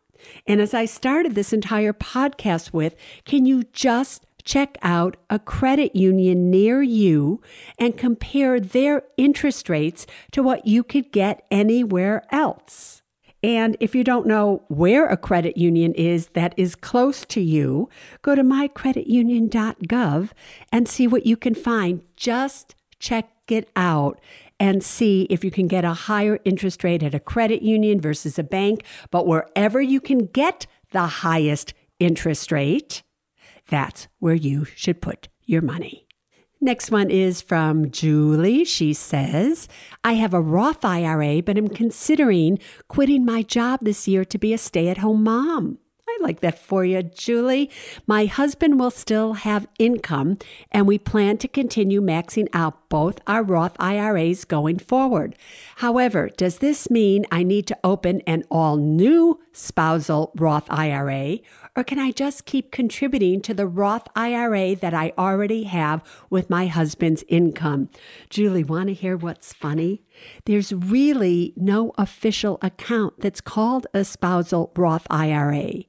And 0.46 0.60
as 0.60 0.74
I 0.74 0.84
started 0.84 1.34
this 1.34 1.52
entire 1.52 1.92
podcast 1.92 2.72
with, 2.72 2.94
can 3.24 3.46
you 3.46 3.64
just 3.72 4.24
check 4.44 4.76
out 4.82 5.16
a 5.30 5.38
credit 5.38 5.94
union 5.94 6.50
near 6.50 6.82
you 6.82 7.40
and 7.78 7.96
compare 7.96 8.58
their 8.60 9.02
interest 9.16 9.68
rates 9.68 10.06
to 10.32 10.42
what 10.42 10.66
you 10.66 10.82
could 10.82 11.12
get 11.12 11.44
anywhere 11.50 12.24
else? 12.30 13.02
And 13.44 13.76
if 13.80 13.94
you 13.94 14.04
don't 14.04 14.26
know 14.26 14.62
where 14.68 15.06
a 15.06 15.16
credit 15.16 15.56
union 15.56 15.94
is 15.94 16.28
that 16.28 16.54
is 16.56 16.76
close 16.76 17.24
to 17.26 17.40
you, 17.40 17.88
go 18.22 18.36
to 18.36 18.44
mycreditunion.gov 18.44 20.30
and 20.70 20.88
see 20.88 21.08
what 21.08 21.26
you 21.26 21.36
can 21.36 21.56
find. 21.56 22.04
Just 22.16 22.76
check 23.02 23.28
it 23.48 23.68
out 23.76 24.20
and 24.58 24.82
see 24.82 25.26
if 25.28 25.44
you 25.44 25.50
can 25.50 25.66
get 25.66 25.84
a 25.84 25.92
higher 25.92 26.38
interest 26.44 26.84
rate 26.84 27.02
at 27.02 27.14
a 27.14 27.20
credit 27.20 27.60
union 27.62 28.00
versus 28.00 28.38
a 28.38 28.44
bank. 28.44 28.84
But 29.10 29.26
wherever 29.26 29.82
you 29.82 30.00
can 30.00 30.26
get 30.26 30.66
the 30.92 31.06
highest 31.06 31.74
interest 31.98 32.52
rate, 32.52 33.02
that's 33.68 34.06
where 34.20 34.34
you 34.34 34.64
should 34.64 35.02
put 35.02 35.28
your 35.44 35.62
money. 35.62 36.06
Next 36.60 36.92
one 36.92 37.10
is 37.10 37.42
from 37.42 37.90
Julie. 37.90 38.64
She 38.64 38.92
says, 38.92 39.66
I 40.04 40.12
have 40.12 40.32
a 40.32 40.40
Roth 40.40 40.84
IRA, 40.84 41.42
but 41.42 41.58
I'm 41.58 41.68
considering 41.68 42.60
quitting 42.86 43.24
my 43.24 43.42
job 43.42 43.80
this 43.82 44.06
year 44.06 44.24
to 44.26 44.38
be 44.38 44.52
a 44.52 44.58
stay 44.58 44.88
at 44.88 44.98
home 44.98 45.24
mom. 45.24 45.78
Like 46.22 46.40
that 46.40 46.58
for 46.58 46.84
you, 46.84 47.02
Julie. 47.02 47.68
My 48.06 48.26
husband 48.26 48.78
will 48.78 48.92
still 48.92 49.32
have 49.34 49.66
income, 49.78 50.38
and 50.70 50.86
we 50.86 50.96
plan 50.96 51.36
to 51.38 51.48
continue 51.48 52.00
maxing 52.00 52.46
out 52.52 52.88
both 52.88 53.18
our 53.26 53.42
Roth 53.42 53.74
IRAs 53.80 54.44
going 54.44 54.78
forward. 54.78 55.34
However, 55.76 56.30
does 56.36 56.58
this 56.58 56.88
mean 56.90 57.26
I 57.32 57.42
need 57.42 57.66
to 57.66 57.78
open 57.82 58.20
an 58.20 58.44
all 58.50 58.76
new 58.76 59.40
spousal 59.52 60.30
Roth 60.36 60.70
IRA, 60.70 61.38
or 61.74 61.82
can 61.82 61.98
I 61.98 62.12
just 62.12 62.44
keep 62.44 62.70
contributing 62.70 63.40
to 63.42 63.54
the 63.54 63.66
Roth 63.66 64.06
IRA 64.14 64.76
that 64.76 64.94
I 64.94 65.12
already 65.18 65.64
have 65.64 66.04
with 66.30 66.50
my 66.50 66.66
husband's 66.66 67.24
income? 67.28 67.88
Julie, 68.30 68.64
want 68.64 68.88
to 68.88 68.94
hear 68.94 69.16
what's 69.16 69.52
funny? 69.52 70.02
There's 70.44 70.72
really 70.72 71.52
no 71.56 71.92
official 71.98 72.58
account 72.62 73.20
that's 73.20 73.40
called 73.40 73.86
a 73.92 74.04
spousal 74.04 74.70
Roth 74.76 75.06
IRA. 75.10 75.84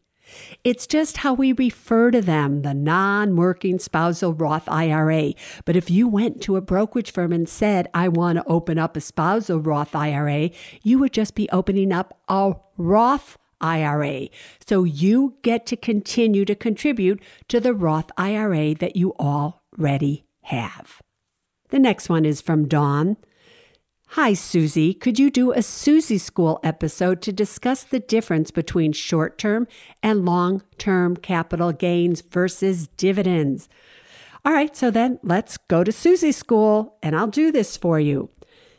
It's 0.63 0.87
just 0.87 1.17
how 1.17 1.33
we 1.33 1.51
refer 1.53 2.11
to 2.11 2.21
them, 2.21 2.61
the 2.61 2.73
non 2.73 3.35
working 3.35 3.79
spousal 3.79 4.33
Roth 4.33 4.67
IRA. 4.67 5.33
But 5.65 5.75
if 5.75 5.89
you 5.89 6.07
went 6.07 6.41
to 6.43 6.55
a 6.55 6.61
brokerage 6.61 7.11
firm 7.11 7.31
and 7.31 7.47
said, 7.47 7.87
I 7.93 8.07
want 8.07 8.37
to 8.37 8.47
open 8.47 8.77
up 8.77 8.95
a 8.95 9.01
spousal 9.01 9.59
Roth 9.59 9.95
IRA, 9.95 10.51
you 10.81 10.99
would 10.99 11.13
just 11.13 11.35
be 11.35 11.49
opening 11.51 11.91
up 11.91 12.19
a 12.27 12.53
Roth 12.77 13.37
IRA. 13.61 14.27
So 14.67 14.83
you 14.83 15.37
get 15.41 15.65
to 15.67 15.77
continue 15.77 16.45
to 16.45 16.55
contribute 16.55 17.21
to 17.47 17.59
the 17.59 17.73
Roth 17.73 18.11
IRA 18.17 18.75
that 18.75 18.95
you 18.95 19.13
already 19.13 20.25
have. 20.43 21.01
The 21.69 21.79
next 21.79 22.09
one 22.09 22.25
is 22.25 22.41
from 22.41 22.67
Dawn. 22.67 23.17
Hi, 24.15 24.35
Suze. 24.35 24.93
Could 24.99 25.17
you 25.17 25.31
do 25.31 25.53
a 25.53 25.63
Suze 25.63 26.21
School 26.21 26.59
episode 26.61 27.19
to 27.23 27.33
discuss 27.33 27.83
the 27.83 27.99
difference 27.99 28.51
between 28.51 28.91
short 28.91 29.39
term 29.39 29.67
and 30.03 30.23
long 30.23 30.61
term 30.77 31.17
capital 31.17 31.71
gains 31.71 32.21
versus 32.21 32.89
dividends? 32.95 33.67
All 34.45 34.53
right, 34.53 34.77
so 34.77 34.91
then 34.91 35.17
let's 35.23 35.57
go 35.57 35.83
to 35.83 35.91
Suze 35.91 36.35
School 36.35 36.95
and 37.01 37.15
I'll 37.15 37.25
do 37.25 37.51
this 37.51 37.75
for 37.75 37.99
you. 37.99 38.29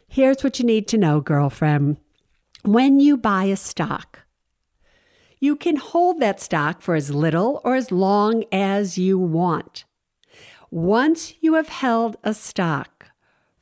Here's 0.06 0.44
what 0.44 0.60
you 0.60 0.64
need 0.64 0.86
to 0.86 0.98
know, 0.98 1.20
girlfriend. 1.20 1.96
When 2.62 3.00
you 3.00 3.16
buy 3.16 3.46
a 3.46 3.56
stock, 3.56 4.20
you 5.40 5.56
can 5.56 5.74
hold 5.74 6.20
that 6.20 6.38
stock 6.38 6.80
for 6.80 6.94
as 6.94 7.12
little 7.12 7.60
or 7.64 7.74
as 7.74 7.90
long 7.90 8.44
as 8.52 8.98
you 8.98 9.18
want. 9.18 9.84
Once 10.70 11.34
you 11.40 11.54
have 11.54 11.70
held 11.70 12.16
a 12.22 12.34
stock, 12.34 12.93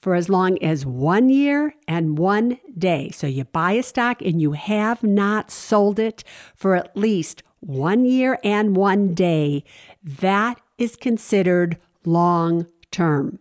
for 0.03 0.17
as 0.17 0.29
long 0.29 0.61
as 0.61 0.85
one 0.85 1.29
year 1.29 1.77
and 1.87 2.19
one 2.19 2.59
day. 2.77 3.09
So 3.11 3.29
you 3.29 3.45
buy 3.45 3.73
a 3.73 3.85
stock 3.85 4.21
and 4.21 4.43
you 4.43 4.53
have 4.53 5.05
not 5.05 5.53
sold 5.53 6.01
it 6.01 6.25
for 6.57 6.75
at 6.75 6.97
least 6.97 7.45
one 7.61 8.05
year 8.05 8.37
and 8.43 8.77
one 8.77 9.15
day. 9.15 9.63
That 10.03 10.61
is 10.77 10.97
considered 10.97 11.79
long 12.05 12.67
term. 12.91 13.39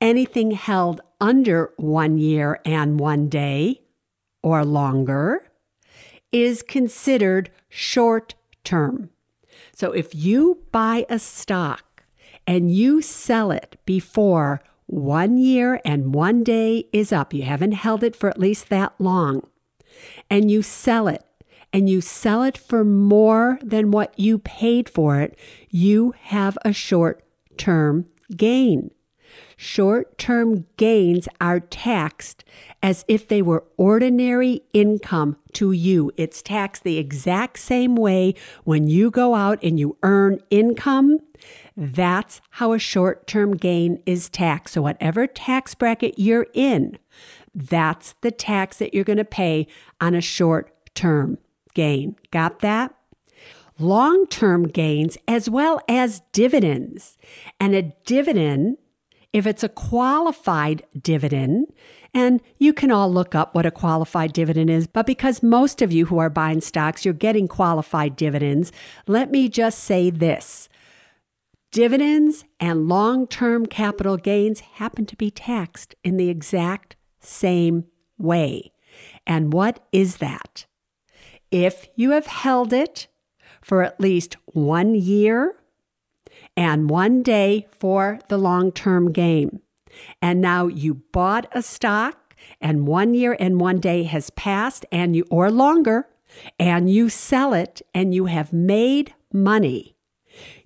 Anything 0.00 0.52
held 0.52 1.02
under 1.20 1.74
one 1.76 2.16
year 2.16 2.60
and 2.64 2.98
one 2.98 3.28
day 3.28 3.82
or 4.42 4.64
longer 4.64 5.50
is 6.32 6.62
considered 6.62 7.50
short 7.68 8.34
term. 8.64 9.10
So 9.74 9.92
if 9.92 10.14
you 10.14 10.62
buy 10.72 11.04
a 11.10 11.18
stock 11.18 12.04
and 12.46 12.72
you 12.72 13.02
sell 13.02 13.50
it 13.50 13.76
before 13.84 14.62
one 14.94 15.36
year 15.36 15.80
and 15.84 16.14
one 16.14 16.44
day 16.44 16.84
is 16.92 17.12
up. 17.12 17.34
You 17.34 17.42
haven't 17.42 17.72
held 17.72 18.04
it 18.04 18.14
for 18.14 18.28
at 18.28 18.38
least 18.38 18.68
that 18.68 18.94
long. 19.00 19.42
And 20.30 20.50
you 20.50 20.62
sell 20.62 21.08
it 21.08 21.24
and 21.72 21.90
you 21.90 22.00
sell 22.00 22.44
it 22.44 22.56
for 22.56 22.84
more 22.84 23.58
than 23.60 23.90
what 23.90 24.16
you 24.16 24.38
paid 24.38 24.88
for 24.88 25.20
it, 25.20 25.36
you 25.68 26.14
have 26.22 26.56
a 26.64 26.72
short 26.72 27.24
term 27.56 28.06
gain. 28.36 28.92
Short 29.56 30.18
term 30.18 30.66
gains 30.76 31.28
are 31.40 31.60
taxed 31.60 32.44
as 32.82 33.04
if 33.08 33.28
they 33.28 33.42
were 33.42 33.64
ordinary 33.76 34.62
income 34.72 35.36
to 35.54 35.72
you. 35.72 36.10
It's 36.16 36.42
taxed 36.42 36.84
the 36.84 36.98
exact 36.98 37.58
same 37.58 37.96
way 37.96 38.34
when 38.64 38.88
you 38.88 39.10
go 39.10 39.34
out 39.34 39.58
and 39.62 39.78
you 39.78 39.96
earn 40.02 40.40
income. 40.50 41.20
That's 41.76 42.40
how 42.50 42.72
a 42.72 42.78
short 42.78 43.26
term 43.26 43.56
gain 43.56 44.02
is 44.06 44.28
taxed. 44.28 44.74
So, 44.74 44.82
whatever 44.82 45.26
tax 45.26 45.74
bracket 45.74 46.18
you're 46.18 46.46
in, 46.54 46.98
that's 47.54 48.14
the 48.20 48.30
tax 48.30 48.78
that 48.78 48.94
you're 48.94 49.04
going 49.04 49.16
to 49.18 49.24
pay 49.24 49.66
on 50.00 50.14
a 50.14 50.20
short 50.20 50.72
term 50.94 51.38
gain. 51.74 52.16
Got 52.30 52.60
that? 52.60 52.94
Long 53.78 54.26
term 54.28 54.68
gains 54.68 55.18
as 55.26 55.50
well 55.50 55.80
as 55.88 56.22
dividends. 56.32 57.18
And 57.58 57.74
a 57.74 57.82
dividend, 57.82 58.78
if 59.34 59.48
it's 59.48 59.64
a 59.64 59.68
qualified 59.68 60.84
dividend, 61.02 61.66
and 62.14 62.40
you 62.58 62.72
can 62.72 62.92
all 62.92 63.12
look 63.12 63.34
up 63.34 63.52
what 63.52 63.66
a 63.66 63.70
qualified 63.72 64.32
dividend 64.32 64.70
is, 64.70 64.86
but 64.86 65.06
because 65.06 65.42
most 65.42 65.82
of 65.82 65.90
you 65.90 66.06
who 66.06 66.18
are 66.18 66.30
buying 66.30 66.60
stocks, 66.60 67.04
you're 67.04 67.12
getting 67.12 67.48
qualified 67.48 68.14
dividends, 68.14 68.70
let 69.08 69.32
me 69.32 69.48
just 69.48 69.80
say 69.80 70.08
this. 70.08 70.68
Dividends 71.72 72.44
and 72.60 72.88
long 72.88 73.26
term 73.26 73.66
capital 73.66 74.16
gains 74.16 74.60
happen 74.60 75.04
to 75.04 75.16
be 75.16 75.32
taxed 75.32 75.96
in 76.04 76.16
the 76.16 76.30
exact 76.30 76.94
same 77.18 77.86
way. 78.16 78.70
And 79.26 79.52
what 79.52 79.84
is 79.90 80.18
that? 80.18 80.66
If 81.50 81.88
you 81.96 82.12
have 82.12 82.26
held 82.26 82.72
it 82.72 83.08
for 83.60 83.82
at 83.82 84.00
least 84.00 84.36
one 84.46 84.94
year 84.94 85.56
and 86.56 86.88
one 86.90 87.22
day 87.22 87.66
for 87.70 88.18
the 88.28 88.38
long 88.38 88.72
term 88.72 89.12
game. 89.12 89.60
and 90.20 90.40
now 90.40 90.66
you 90.66 90.94
bought 91.12 91.46
a 91.52 91.62
stock 91.62 92.34
and 92.60 92.86
one 92.86 93.14
year 93.14 93.36
and 93.38 93.60
one 93.60 93.78
day 93.78 94.02
has 94.02 94.28
passed 94.30 94.84
and 94.90 95.14
you 95.14 95.24
or 95.30 95.50
longer 95.50 96.08
and 96.58 96.90
you 96.90 97.08
sell 97.08 97.54
it 97.54 97.80
and 97.94 98.12
you 98.12 98.26
have 98.26 98.52
made 98.52 99.14
money 99.32 99.94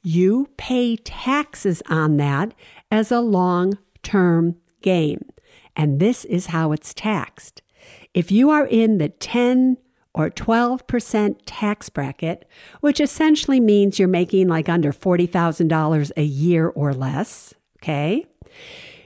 you 0.03 0.49
pay 0.57 0.97
taxes 0.97 1.83
on 1.91 2.17
that 2.17 2.55
as 2.91 3.13
a 3.13 3.21
long 3.21 3.77
term 4.03 4.57
game. 4.81 5.21
and 5.77 6.01
this 6.01 6.25
is 6.25 6.47
how 6.47 6.73
it's 6.73 6.95
taxed 6.95 7.61
if 8.15 8.33
you 8.33 8.51
are 8.51 8.67
in 8.67 8.99
the 8.99 9.09
10 9.09 9.77
or 10.19 10.29
12% 10.31 11.37
tax 11.47 11.89
bracket, 11.89 12.45
which 12.81 13.01
essentially 13.01 13.61
means 13.61 14.01
you're 14.01 14.09
making 14.09 14.49
like 14.49 14.69
under 14.69 14.93
$40,000 14.93 16.11
a 16.17 16.23
year 16.23 16.69
or 16.69 16.93
less, 16.93 17.55
okay? 17.81 18.27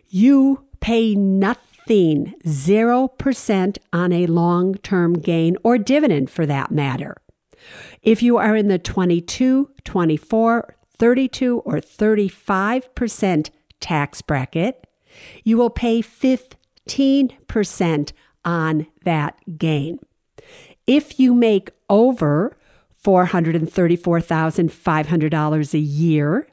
You 0.08 0.64
pay 0.80 1.14
nothing, 1.14 2.32
0% 2.46 3.78
on 3.92 4.12
a 4.12 4.26
long 4.26 4.76
term 4.76 5.12
gain 5.12 5.58
or 5.62 5.76
dividend 5.76 6.30
for 6.30 6.46
that 6.46 6.70
matter. 6.70 7.18
If 8.02 8.22
you 8.22 8.38
are 8.38 8.56
in 8.56 8.68
the 8.68 8.78
22, 8.78 9.70
24, 9.84 10.74
32, 10.96 11.58
or 11.58 11.76
35% 11.76 13.50
tax 13.80 14.22
bracket, 14.22 14.86
you 15.44 15.58
will 15.58 15.68
pay 15.68 16.00
15% 16.00 18.12
on 18.44 18.86
that 19.04 19.36
gain. 19.58 19.98
If 20.92 21.18
you 21.18 21.32
make 21.32 21.70
over 21.88 22.54
$434,500 23.02 25.74
a 25.74 25.78
year, 25.78 26.46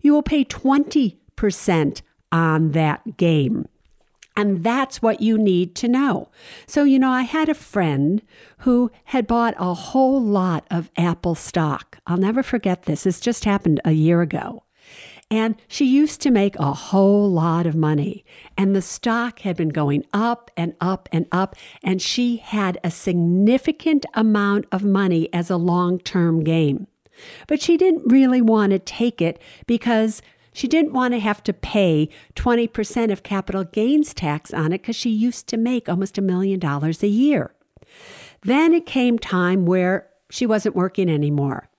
you 0.00 0.14
will 0.14 0.22
pay 0.22 0.42
20% 0.42 2.02
on 2.32 2.70
that 2.70 3.18
gain. 3.18 3.68
And 4.36 4.64
that's 4.64 5.02
what 5.02 5.20
you 5.20 5.36
need 5.36 5.74
to 5.76 5.86
know. 5.86 6.30
So, 6.66 6.82
you 6.84 6.98
know, 6.98 7.10
I 7.10 7.22
had 7.22 7.50
a 7.50 7.54
friend 7.54 8.22
who 8.60 8.90
had 9.04 9.26
bought 9.26 9.54
a 9.58 9.74
whole 9.74 10.18
lot 10.20 10.66
of 10.70 10.90
Apple 10.96 11.34
stock. 11.34 11.98
I'll 12.06 12.16
never 12.16 12.42
forget 12.42 12.84
this. 12.84 13.02
This 13.04 13.20
just 13.20 13.44
happened 13.44 13.82
a 13.84 13.92
year 13.92 14.22
ago. 14.22 14.63
And 15.34 15.56
she 15.66 15.84
used 15.84 16.20
to 16.20 16.30
make 16.30 16.56
a 16.60 16.72
whole 16.72 17.28
lot 17.28 17.66
of 17.66 17.74
money. 17.74 18.24
And 18.56 18.72
the 18.72 18.80
stock 18.80 19.40
had 19.40 19.56
been 19.56 19.70
going 19.70 20.04
up 20.12 20.48
and 20.56 20.76
up 20.80 21.08
and 21.10 21.26
up. 21.32 21.56
And 21.82 22.00
she 22.00 22.36
had 22.36 22.78
a 22.84 22.90
significant 22.92 24.06
amount 24.14 24.66
of 24.70 24.84
money 24.84 25.28
as 25.32 25.50
a 25.50 25.56
long 25.56 25.98
term 25.98 26.44
game. 26.44 26.86
But 27.48 27.60
she 27.60 27.76
didn't 27.76 28.12
really 28.12 28.40
want 28.40 28.70
to 28.70 28.78
take 28.78 29.20
it 29.20 29.42
because 29.66 30.22
she 30.52 30.68
didn't 30.68 30.92
want 30.92 31.14
to 31.14 31.18
have 31.18 31.42
to 31.42 31.52
pay 31.52 32.10
20% 32.36 33.10
of 33.10 33.24
capital 33.24 33.64
gains 33.64 34.14
tax 34.14 34.54
on 34.54 34.66
it 34.66 34.82
because 34.82 34.94
she 34.94 35.10
used 35.10 35.48
to 35.48 35.56
make 35.56 35.88
almost 35.88 36.16
a 36.16 36.22
million 36.22 36.60
dollars 36.60 37.02
a 37.02 37.08
year. 37.08 37.52
Then 38.42 38.72
it 38.72 38.86
came 38.86 39.18
time 39.18 39.66
where 39.66 40.08
she 40.30 40.46
wasn't 40.46 40.76
working 40.76 41.10
anymore. 41.10 41.70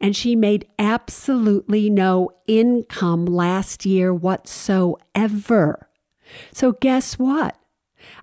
And 0.00 0.14
she 0.14 0.36
made 0.36 0.66
absolutely 0.78 1.90
no 1.90 2.30
income 2.46 3.26
last 3.26 3.84
year 3.86 4.12
whatsoever. 4.12 5.88
So, 6.52 6.72
guess 6.72 7.18
what? 7.18 7.56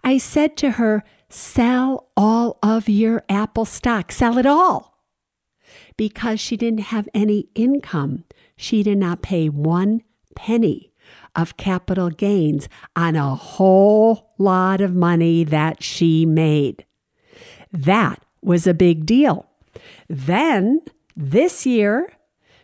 I 0.03 0.17
said 0.17 0.57
to 0.57 0.71
her, 0.71 1.03
sell 1.29 2.09
all 2.15 2.57
of 2.61 2.89
your 2.89 3.23
Apple 3.29 3.65
stock, 3.65 4.11
sell 4.11 4.37
it 4.37 4.45
all. 4.45 4.97
Because 5.97 6.39
she 6.39 6.57
didn't 6.57 6.91
have 6.91 7.07
any 7.13 7.47
income, 7.55 8.25
she 8.55 8.83
did 8.83 8.97
not 8.97 9.21
pay 9.21 9.49
one 9.49 10.01
penny 10.35 10.91
of 11.35 11.57
capital 11.57 12.09
gains 12.09 12.67
on 12.95 13.15
a 13.15 13.35
whole 13.35 14.33
lot 14.37 14.81
of 14.81 14.93
money 14.93 15.43
that 15.43 15.83
she 15.83 16.25
made. 16.25 16.85
That 17.71 18.23
was 18.41 18.67
a 18.67 18.73
big 18.73 19.05
deal. 19.05 19.45
Then 20.09 20.81
this 21.15 21.65
year, 21.65 22.11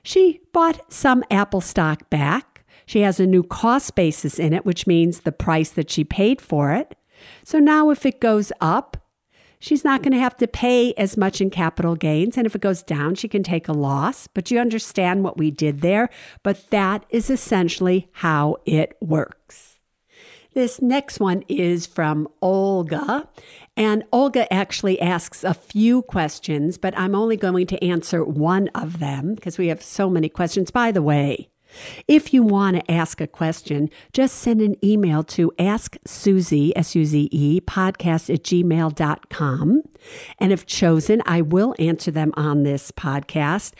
she 0.04 0.40
bought 0.54 0.92
some 0.92 1.24
Apple 1.30 1.62
stock 1.62 2.10
back. 2.10 2.66
She 2.86 3.02
has 3.02 3.20
a 3.20 3.28
new 3.28 3.44
cost 3.44 3.96
basis 3.96 4.40
in 4.40 4.54
it, 4.54 4.66
which 4.66 4.88
means 4.88 5.22
the 5.22 5.32
price 5.32 5.70
that 5.72 5.92
she 5.92 6.04
paid 6.04 6.42
for 6.42 6.72
it. 6.72 6.96
So 7.44 7.60
now, 7.60 7.90
if 7.90 8.06
it 8.06 8.22
goes 8.22 8.52
up, 8.62 8.96
she's 9.60 9.84
not 9.84 10.04
going 10.04 10.14
to 10.14 10.20
have 10.20 10.38
to 10.38 10.48
pay 10.48 10.94
as 10.94 11.18
much 11.18 11.42
in 11.42 11.50
capital 11.50 11.96
gains. 11.96 12.38
And 12.38 12.46
if 12.46 12.56
it 12.56 12.62
goes 12.62 12.84
down, 12.84 13.16
she 13.16 13.28
can 13.28 13.44
take 13.44 13.68
a 13.68 13.74
loss. 13.74 14.28
But 14.28 14.50
you 14.50 14.60
understand 14.60 15.24
what 15.24 15.38
we 15.38 15.52
did 15.52 15.82
there. 15.82 16.10
But 16.44 16.70
that 16.70 17.06
is 17.10 17.30
essentially 17.30 18.08
how 18.14 18.58
it 18.66 18.96
works. 19.02 19.67
This 20.58 20.82
next 20.82 21.20
one 21.20 21.44
is 21.48 21.86
from 21.86 22.28
Olga. 22.42 23.30
And 23.76 24.04
Olga 24.12 24.52
actually 24.52 25.00
asks 25.00 25.44
a 25.44 25.54
few 25.54 26.02
questions, 26.02 26.80
but 26.80 26.98
I'm 26.98 27.14
only 27.14 27.38
going 27.38 27.68
to 27.68 27.86
answer 27.86 28.24
one 28.24 28.70
of 28.70 28.98
them 28.98 29.36
because 29.36 29.60
we 29.60 29.68
have 29.68 29.84
so 29.84 30.10
many 30.10 30.30
questions. 30.30 30.72
By 30.72 30.92
the 30.92 31.04
way, 31.04 31.50
if 32.08 32.34
you 32.34 32.42
want 32.42 32.78
to 32.78 32.92
ask 32.92 33.22
a 33.22 33.28
question, 33.28 33.92
just 34.14 34.40
send 34.40 34.62
an 34.62 34.84
email 34.84 35.24
to 35.26 35.52
Ask 35.60 35.96
Suze, 36.08 36.72
S-U-Z-E, 36.76 37.62
podcast 37.62 38.34
at 38.34 38.42
gmail.com. 38.42 39.84
And 40.40 40.52
if 40.52 40.66
chosen, 40.66 41.22
I 41.28 41.42
will 41.42 41.76
answer 41.78 42.10
them 42.10 42.34
on 42.36 42.64
this 42.64 42.92
podcast. 42.92 43.74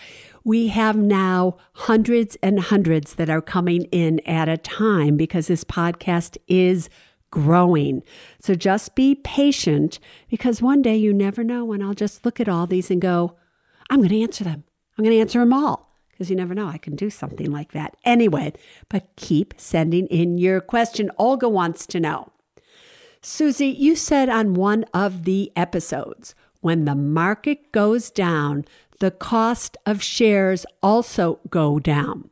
We 0.48 0.70
have 0.70 0.96
now 0.96 1.58
hundreds 1.74 2.38
and 2.42 2.58
hundreds 2.58 3.16
that 3.16 3.30
are 3.30 3.42
coming 3.42 3.84
in 3.92 4.22
at 4.22 4.48
a 4.48 4.56
time 4.56 5.18
because 5.18 5.48
this 5.48 5.66
podcast 5.66 6.38
is 6.48 6.90
growing. 7.32 8.02
So 8.40 8.56
just 8.56 8.96
be 8.96 9.16
patient 9.16 10.00
because 10.30 10.62
one 10.62 10.82
day 10.82 10.96
you 10.96 11.14
never 11.14 11.44
know 11.44 11.66
when 11.66 11.82
I'll 11.82 11.94
just 11.94 12.24
look 12.24 12.40
at 12.40 12.48
all 12.48 12.66
these 12.66 12.90
and 12.90 13.02
go, 13.02 13.36
I'm 13.90 13.98
going 13.98 14.08
to 14.08 14.22
answer 14.22 14.46
them. 14.46 14.64
I'm 14.98 15.04
going 15.04 15.18
to 15.18 15.20
answer 15.20 15.40
them 15.40 15.52
all 15.52 15.94
because 16.12 16.30
you 16.30 16.38
never 16.38 16.56
know. 16.56 16.70
I 16.70 16.78
can 16.78 16.96
do 16.96 17.10
something 17.10 17.52
like 17.52 17.74
that. 17.74 17.98
Anyway, 18.06 18.54
but 18.88 19.10
keep 19.18 19.54
sending 19.58 20.08
in 20.08 20.38
your 20.38 20.62
question. 20.62 21.12
Olga 21.18 21.50
wants 21.50 21.86
to 21.88 22.00
know. 22.00 22.32
Suze, 23.22 23.60
you 23.60 23.98
said 23.98 24.30
on 24.30 24.54
one 24.54 24.86
of 24.94 25.26
the 25.26 25.52
episodes, 25.58 26.36
when 26.62 26.86
the 26.86 26.96
market 26.96 27.72
goes 27.72 28.10
down, 28.10 28.66
the 29.00 29.12
cost 29.12 29.78
of 29.86 30.02
shares 30.02 30.66
also 30.82 31.40
go 31.50 31.80
down. 31.80 32.30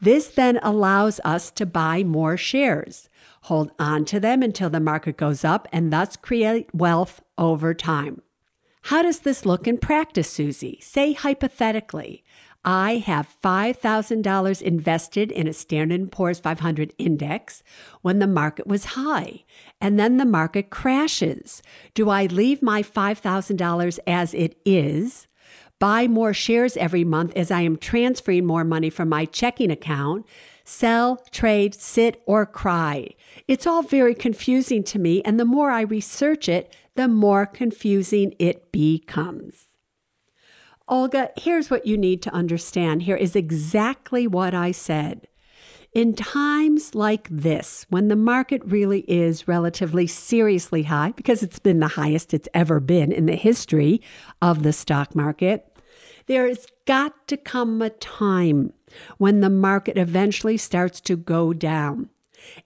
This 0.00 0.28
then 0.28 0.58
allows 0.62 1.20
us 1.24 1.50
to 1.52 1.64
buy 1.64 2.02
more 2.02 2.36
shares, 2.36 3.08
hold 3.42 3.70
on 3.78 4.04
to 4.06 4.20
them 4.20 4.42
until 4.42 4.70
the 4.70 4.80
market 4.80 5.16
goes 5.16 5.44
up, 5.44 5.66
and 5.72 5.92
thus 5.92 6.16
create 6.16 6.74
wealth 6.74 7.22
over 7.38 7.72
time. 7.74 8.20
How 8.82 9.02
does 9.02 9.20
this 9.20 9.46
look 9.46 9.66
in 9.66 9.78
practice, 9.78 10.30
Suze? 10.30 10.76
Say 10.80 11.14
hypothetically, 11.14 12.22
I 12.66 12.96
have 12.96 13.34
$5,000 13.42 14.62
invested 14.62 15.30
in 15.30 15.46
a 15.46 15.52
Standard 15.52 16.10
& 16.10 16.12
Poor's 16.12 16.38
500 16.38 16.94
index 16.96 17.62
when 18.00 18.18
the 18.18 18.26
market 18.26 18.66
was 18.66 18.84
high 18.86 19.44
and 19.80 19.98
then 19.98 20.16
the 20.16 20.24
market 20.24 20.70
crashes. 20.70 21.62
Do 21.92 22.08
I 22.08 22.26
leave 22.26 22.62
my 22.62 22.82
$5,000 22.82 23.98
as 24.06 24.34
it 24.34 24.58
is? 24.64 25.28
Buy 25.84 26.08
more 26.08 26.32
shares 26.32 26.78
every 26.78 27.04
month 27.04 27.36
as 27.36 27.50
I 27.50 27.60
am 27.60 27.76
transferring 27.76 28.46
more 28.46 28.64
money 28.64 28.88
from 28.88 29.10
my 29.10 29.26
checking 29.26 29.70
account, 29.70 30.24
sell, 30.64 31.22
trade, 31.30 31.74
sit, 31.74 32.22
or 32.24 32.46
cry. 32.46 33.10
It's 33.46 33.66
all 33.66 33.82
very 33.82 34.14
confusing 34.14 34.82
to 34.84 34.98
me, 34.98 35.20
and 35.26 35.38
the 35.38 35.44
more 35.44 35.70
I 35.70 35.82
research 35.82 36.48
it, 36.48 36.74
the 36.94 37.06
more 37.06 37.44
confusing 37.44 38.34
it 38.38 38.72
becomes. 38.72 39.68
Olga, 40.88 41.28
here's 41.36 41.68
what 41.68 41.84
you 41.84 41.98
need 41.98 42.22
to 42.22 42.32
understand. 42.32 43.02
Here 43.02 43.16
is 43.16 43.36
exactly 43.36 44.26
what 44.26 44.54
I 44.54 44.72
said. 44.72 45.28
In 45.92 46.14
times 46.14 46.94
like 46.94 47.28
this, 47.30 47.84
when 47.90 48.08
the 48.08 48.16
market 48.16 48.62
really 48.64 49.00
is 49.00 49.46
relatively 49.46 50.06
seriously 50.06 50.84
high, 50.84 51.12
because 51.12 51.42
it's 51.42 51.58
been 51.58 51.80
the 51.80 51.88
highest 51.88 52.32
it's 52.32 52.48
ever 52.54 52.80
been 52.80 53.12
in 53.12 53.26
the 53.26 53.36
history 53.36 54.00
of 54.40 54.62
the 54.62 54.72
stock 54.72 55.14
market, 55.14 55.70
there's 56.26 56.66
got 56.86 57.26
to 57.28 57.36
come 57.36 57.80
a 57.82 57.90
time 57.90 58.72
when 59.18 59.40
the 59.40 59.50
market 59.50 59.98
eventually 59.98 60.56
starts 60.56 61.00
to 61.02 61.16
go 61.16 61.52
down. 61.52 62.10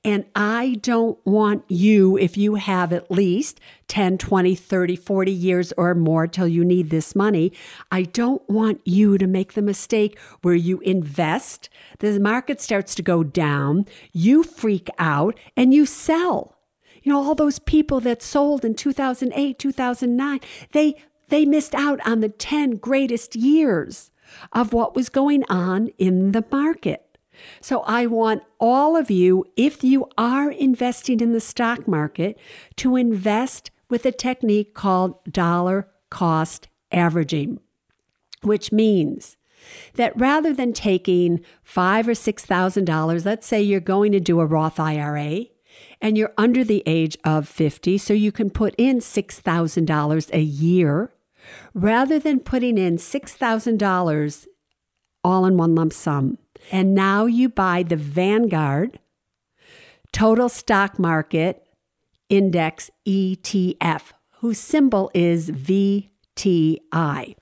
And 0.05 0.25
I 0.35 0.79
don't 0.81 1.19
want 1.25 1.65
you, 1.69 2.17
if 2.19 2.37
you 2.37 2.57
have 2.57 2.93
at 2.93 3.11
least 3.11 3.61
10, 3.89 4.19
20, 4.19 4.55
30, 4.55 4.97
40 4.97 5.33
years 5.33 5.73
or 5.77 5.95
more 5.95 6.27
till 6.27 6.49
you 6.49 6.65
need 6.65 6.91
this 6.91 7.15
money, 7.15 7.53
I 7.91 8.03
don't 8.03 8.43
want 8.49 8.81
you 8.85 9.19
to 9.19 9.27
make 9.27 9.53
the 9.53 9.63
mistake 9.63 10.19
where 10.43 10.55
you 10.55 10.81
invest, 10.81 11.69
the 12.01 12.19
market 12.19 12.61
starts 12.61 12.95
to 12.97 13.03
go 13.03 13.23
down, 13.23 13.87
you 14.13 14.43
freak 14.43 14.89
out, 14.99 15.39
and 15.57 15.73
you 15.73 15.87
sell. 15.87 16.57
You 17.03 17.13
know, 17.13 17.23
all 17.23 17.35
those 17.35 17.59
people 17.59 18.01
that 18.01 18.23
sold 18.23 18.65
in 18.65 18.75
2008, 18.75 19.59
2009, 19.59 20.41
they 20.73 20.97
they 21.29 21.45
missed 21.45 21.75
out 21.75 22.01
on 22.07 22.21
the 22.21 22.29
10 22.29 22.77
greatest 22.77 23.37
years 23.37 24.11
of 24.53 24.73
what 24.73 24.95
was 24.95 25.09
going 25.09 25.45
on 25.49 25.89
in 25.99 26.33
the 26.33 26.45
market. 26.51 27.19
So 27.61 27.81
I 27.83 28.07
want 28.07 28.43
all 28.59 28.97
of 28.97 29.11
you, 29.11 29.45
if 29.57 29.85
you 29.85 30.09
are 30.17 30.51
investing 30.51 31.21
in 31.21 31.33
the 31.33 31.41
stock 31.41 31.87
market, 31.87 32.39
to 32.77 32.97
invest 32.97 33.71
with 33.89 34.05
a 34.05 34.13
technique 34.13 34.75
called 34.75 35.23
dollar 35.25 35.89
cost 36.11 36.69
averaging, 36.91 37.61
which 38.43 38.73
means 38.73 39.37
that 39.95 40.19
rather 40.19 40.53
than 40.53 40.73
taking 40.73 41.45
five 41.63 42.09
or 42.09 42.15
six 42.15 42.45
thousand 42.45 42.85
dollars, 42.85 43.25
let's 43.25 43.47
say 43.47 43.61
you're 43.61 43.81
going 43.81 44.13
to 44.13 44.21
do 44.21 44.41
a 44.41 44.47
Roth 44.47 44.79
IRA 44.79 45.47
and 46.01 46.17
you're 46.17 46.33
under 46.37 46.65
the 46.65 46.83
age 46.87 47.17
of 47.25 47.49
50, 47.49 47.99
so 47.99 48.15
you 48.15 48.31
can 48.31 48.51
put 48.51 48.75
in 48.79 49.01
six 49.01 49.41
thousand 49.41 49.87
dollars 49.87 50.31
a 50.33 50.41
year, 50.41 51.13
rather 51.75 52.19
than 52.19 52.41
putting 52.41 52.79
in 52.79 52.99
six 52.99 53.35
thousand 53.35 53.79
dollars 53.79 54.47
all 55.25 55.45
in 55.45 55.57
one 55.57 55.75
lump 55.75 55.93
sum 55.93 56.39
and 56.71 56.95
now 56.95 57.27
you 57.27 57.49
buy 57.49 57.83
the 57.83 57.97
Vanguard 57.97 58.99
Total 60.13 60.49
Stock 60.49 60.99
Market 60.99 61.67
Index 62.29 62.91
ETF, 63.07 64.13
whose 64.37 64.59
symbol 64.59 65.11
is 65.15 65.51
VTI. 65.51 67.35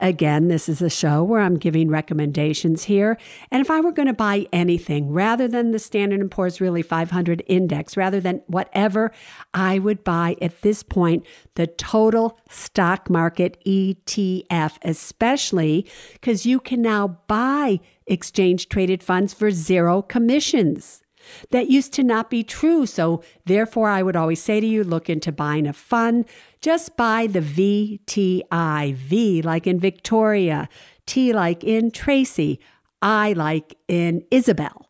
Again, 0.00 0.48
this 0.48 0.68
is 0.68 0.82
a 0.82 0.90
show 0.90 1.22
where 1.22 1.40
I'm 1.40 1.56
giving 1.58 1.88
recommendations 1.88 2.84
here. 2.84 3.18
And 3.50 3.60
if 3.60 3.70
I 3.70 3.80
were 3.80 3.92
going 3.92 4.08
to 4.08 4.12
buy 4.14 4.46
anything 4.52 5.10
rather 5.10 5.48
than 5.48 5.72
the 5.72 5.78
Standard 5.78 6.30
& 6.30 6.30
Poor's 6.30 6.60
Really 6.60 6.82
500 6.82 7.42
index, 7.46 7.96
rather 7.96 8.20
than 8.20 8.42
whatever, 8.46 9.12
I 9.52 9.78
would 9.78 10.04
buy 10.04 10.36
at 10.40 10.62
this 10.62 10.82
point 10.82 11.26
the 11.54 11.66
total 11.66 12.38
stock 12.48 13.10
market 13.10 13.62
ETF, 13.64 14.78
especially 14.82 15.86
because 16.12 16.46
you 16.46 16.60
can 16.60 16.82
now 16.82 17.18
buy 17.26 17.80
exchange 18.06 18.68
traded 18.68 19.02
funds 19.02 19.34
for 19.34 19.50
zero 19.50 20.02
commissions. 20.02 21.02
That 21.50 21.70
used 21.70 21.92
to 21.94 22.02
not 22.02 22.30
be 22.30 22.42
true. 22.42 22.86
So, 22.86 23.22
therefore, 23.44 23.88
I 23.88 24.02
would 24.02 24.16
always 24.16 24.42
say 24.42 24.60
to 24.60 24.66
you 24.66 24.84
look 24.84 25.08
into 25.10 25.32
buying 25.32 25.66
a 25.66 25.72
fund. 25.72 26.26
Just 26.60 26.96
buy 26.96 27.26
the 27.26 27.40
VTI. 27.40 28.94
V 28.94 29.42
like 29.42 29.66
in 29.66 29.78
Victoria, 29.78 30.68
T 31.06 31.32
like 31.32 31.64
in 31.64 31.90
Tracy, 31.90 32.60
I 33.00 33.32
like 33.32 33.76
in 33.86 34.24
Isabel. 34.30 34.86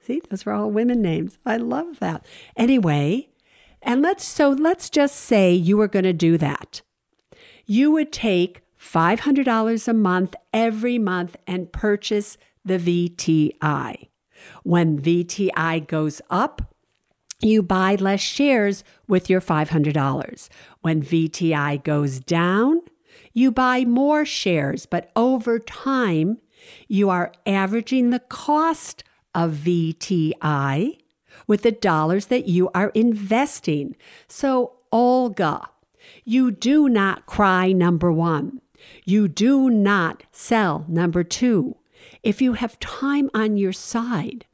See, 0.00 0.20
those 0.28 0.44
were 0.44 0.52
all 0.52 0.70
women 0.70 1.00
names. 1.00 1.38
I 1.46 1.56
love 1.56 1.98
that. 2.00 2.26
Anyway, 2.56 3.30
and 3.82 4.02
let's 4.02 4.24
so 4.24 4.50
let's 4.50 4.90
just 4.90 5.16
say 5.16 5.52
you 5.52 5.76
were 5.76 5.88
going 5.88 6.04
to 6.04 6.12
do 6.12 6.36
that. 6.38 6.82
You 7.66 7.90
would 7.92 8.12
take 8.12 8.62
$500 8.78 9.88
a 9.88 9.92
month 9.94 10.34
every 10.52 10.98
month 10.98 11.36
and 11.46 11.72
purchase 11.72 12.36
the 12.64 12.78
VTI. 12.78 14.08
When 14.62 15.00
VTI 15.00 15.86
goes 15.86 16.20
up, 16.30 16.74
you 17.40 17.62
buy 17.62 17.96
less 17.96 18.20
shares 18.20 18.84
with 19.06 19.28
your 19.28 19.40
$500. 19.40 20.48
When 20.80 21.02
VTI 21.02 21.82
goes 21.82 22.20
down, 22.20 22.80
you 23.32 23.50
buy 23.50 23.84
more 23.84 24.24
shares, 24.24 24.86
but 24.86 25.10
over 25.14 25.58
time, 25.58 26.38
you 26.88 27.10
are 27.10 27.32
averaging 27.44 28.10
the 28.10 28.20
cost 28.20 29.04
of 29.34 29.52
VTI 29.52 30.98
with 31.46 31.62
the 31.62 31.72
dollars 31.72 32.26
that 32.26 32.48
you 32.48 32.70
are 32.74 32.90
investing. 32.90 33.96
So, 34.28 34.76
Olga, 34.92 35.68
you 36.24 36.50
do 36.50 36.88
not 36.88 37.26
cry, 37.26 37.72
number 37.72 38.10
one. 38.10 38.60
You 39.04 39.28
do 39.28 39.68
not 39.68 40.22
sell, 40.30 40.84
number 40.88 41.24
two 41.24 41.76
if 42.24 42.42
you 42.42 42.54
have 42.54 42.80
time 42.80 43.30
on 43.34 43.56
your 43.56 43.72
side, 43.72 44.46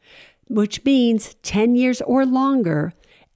which 0.49 0.85
means 0.85 1.35
10 1.43 1.77
years 1.77 2.01
or 2.03 2.27
longer, 2.27 2.93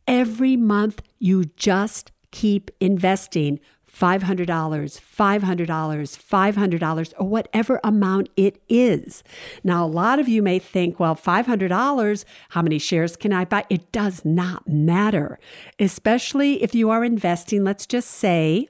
every 0.06 0.56
month 0.56 1.02
you 1.18 1.44
just 1.56 2.10
keep 2.30 2.70
investing 2.80 3.60
$500, 3.94 4.46
$500, 4.46 5.66
$500, 5.66 7.14
or 7.16 7.28
whatever 7.28 7.80
amount 7.84 8.28
it 8.36 8.60
is. 8.68 9.22
Now, 9.62 9.84
a 9.84 9.86
lot 9.86 10.18
of 10.18 10.28
you 10.28 10.42
may 10.42 10.58
think, 10.58 10.98
well, 10.98 11.14
$500, 11.14 12.24
how 12.48 12.62
many 12.62 12.78
shares 12.78 13.14
can 13.14 13.32
I 13.32 13.44
buy? 13.44 13.64
It 13.70 13.92
does 13.92 14.24
not 14.24 14.66
matter, 14.66 15.38
especially 15.78 16.60
if 16.60 16.74
you 16.74 16.90
are 16.90 17.04
investing, 17.04 17.62
let's 17.62 17.86
just 17.86 18.10
say, 18.10 18.68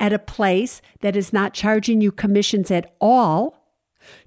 at 0.00 0.14
a 0.14 0.18
place 0.18 0.80
that 1.00 1.16
is 1.16 1.34
not 1.34 1.52
charging 1.52 2.00
you 2.00 2.10
commissions 2.10 2.70
at 2.70 2.94
all 2.98 3.61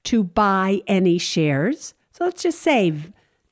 to 0.04 0.24
buy 0.24 0.82
any 0.88 1.18
shares. 1.18 1.94
So 2.12 2.26
let's 2.26 2.44
just 2.44 2.62
say 2.62 2.94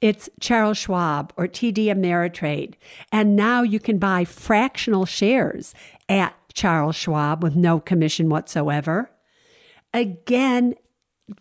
it's 0.02 0.30
Charles 0.40 0.78
Schwab 0.78 1.34
or 1.38 1.48
TD 1.48 1.86
Ameritrade. 1.86 2.74
And 3.12 3.36
now 3.36 3.62
you 3.62 3.80
can 3.80 4.00
buy 4.00 4.26
fractional 4.26 5.06
shares 5.06 5.74
at 6.10 6.36
Charles 6.54 6.96
Schwab 6.96 7.42
with 7.42 7.56
no 7.56 7.80
commission 7.80 8.30
whatsoever. 8.30 9.10
Again, 9.94 10.76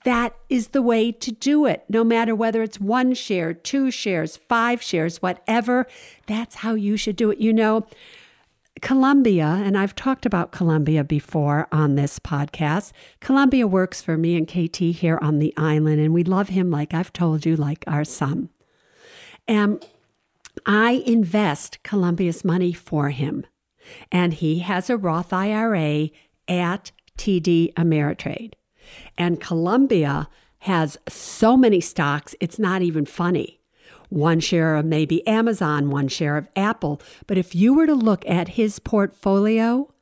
that 0.05 0.37
is 0.49 0.69
the 0.69 0.83
way 0.83 1.11
to 1.11 1.33
do 1.33 1.67
it. 1.67 1.85
No 1.89 2.05
matter 2.05 2.35
whether 2.35 2.63
it's 2.63 2.79
one 2.79 3.15
share, 3.15 3.53
two 3.53 3.91
shares, 3.91 4.37
five 4.37 4.81
shares, 4.81 5.21
whatever, 5.21 5.87
that's 6.27 6.57
how 6.57 6.75
you 6.75 6.97
should 6.97 7.17
do 7.17 7.31
it. 7.31 7.39
You 7.39 7.53
know, 7.53 7.87
Columbia, 8.81 9.61
and 9.65 9.77
I've 9.77 9.95
talked 9.95 10.27
about 10.27 10.51
Columbia 10.51 11.05
before 11.05 11.69
on 11.71 11.95
this 11.95 12.19
podcast. 12.19 12.93
Columbia 13.21 13.67
works 13.67 14.01
for 14.01 14.17
me 14.17 14.37
and 14.37 14.49
KT 14.49 14.77
here 14.77 15.19
on 15.21 15.39
the 15.39 15.55
island, 15.57 16.01
and 16.01 16.15
we 16.15 16.25
love 16.25 16.49
him, 16.49 16.71
like 16.71 16.95
I've 16.95 17.13
told 17.13 17.45
you, 17.45 17.55
like 17.55 17.85
our 17.87 18.05
son. 18.05 18.49
And 19.47 19.85
I 20.67 21.03
invest 21.07 21.83
Columbia's 21.83 22.45
money 22.45 22.73
for 22.73 23.11
him, 23.11 23.47
and 24.11 24.35
he 24.35 24.61
has 24.61 24.89
a 24.89 24.97
Roth 24.97 25.33
IRA 25.33 26.09
at 26.49 26.93
TD 27.19 27.73
Ameritrade. 27.75 28.55
And 29.17 29.41
Columbia 29.41 30.29
has 30.61 30.97
so 31.09 31.57
many 31.57 31.81
stocks, 31.81 32.35
it's 32.41 32.59
not 32.59 32.83
even 32.83 33.05
funny 33.05 33.62
one 34.13 34.41
share 34.41 34.77
of 34.77 34.85
maybe 34.85 35.27
Amazon, 35.27 35.91
one 35.91 36.09
share 36.09 36.37
of 36.37 36.49
Apple. 36.55 37.01
But 37.27 37.39
if 37.39 37.55
you 37.55 37.75
were 37.75 37.87
to 37.87 37.95
look 37.95 38.29
at 38.29 38.49
his 38.49 38.79
portfolio, 38.79 39.93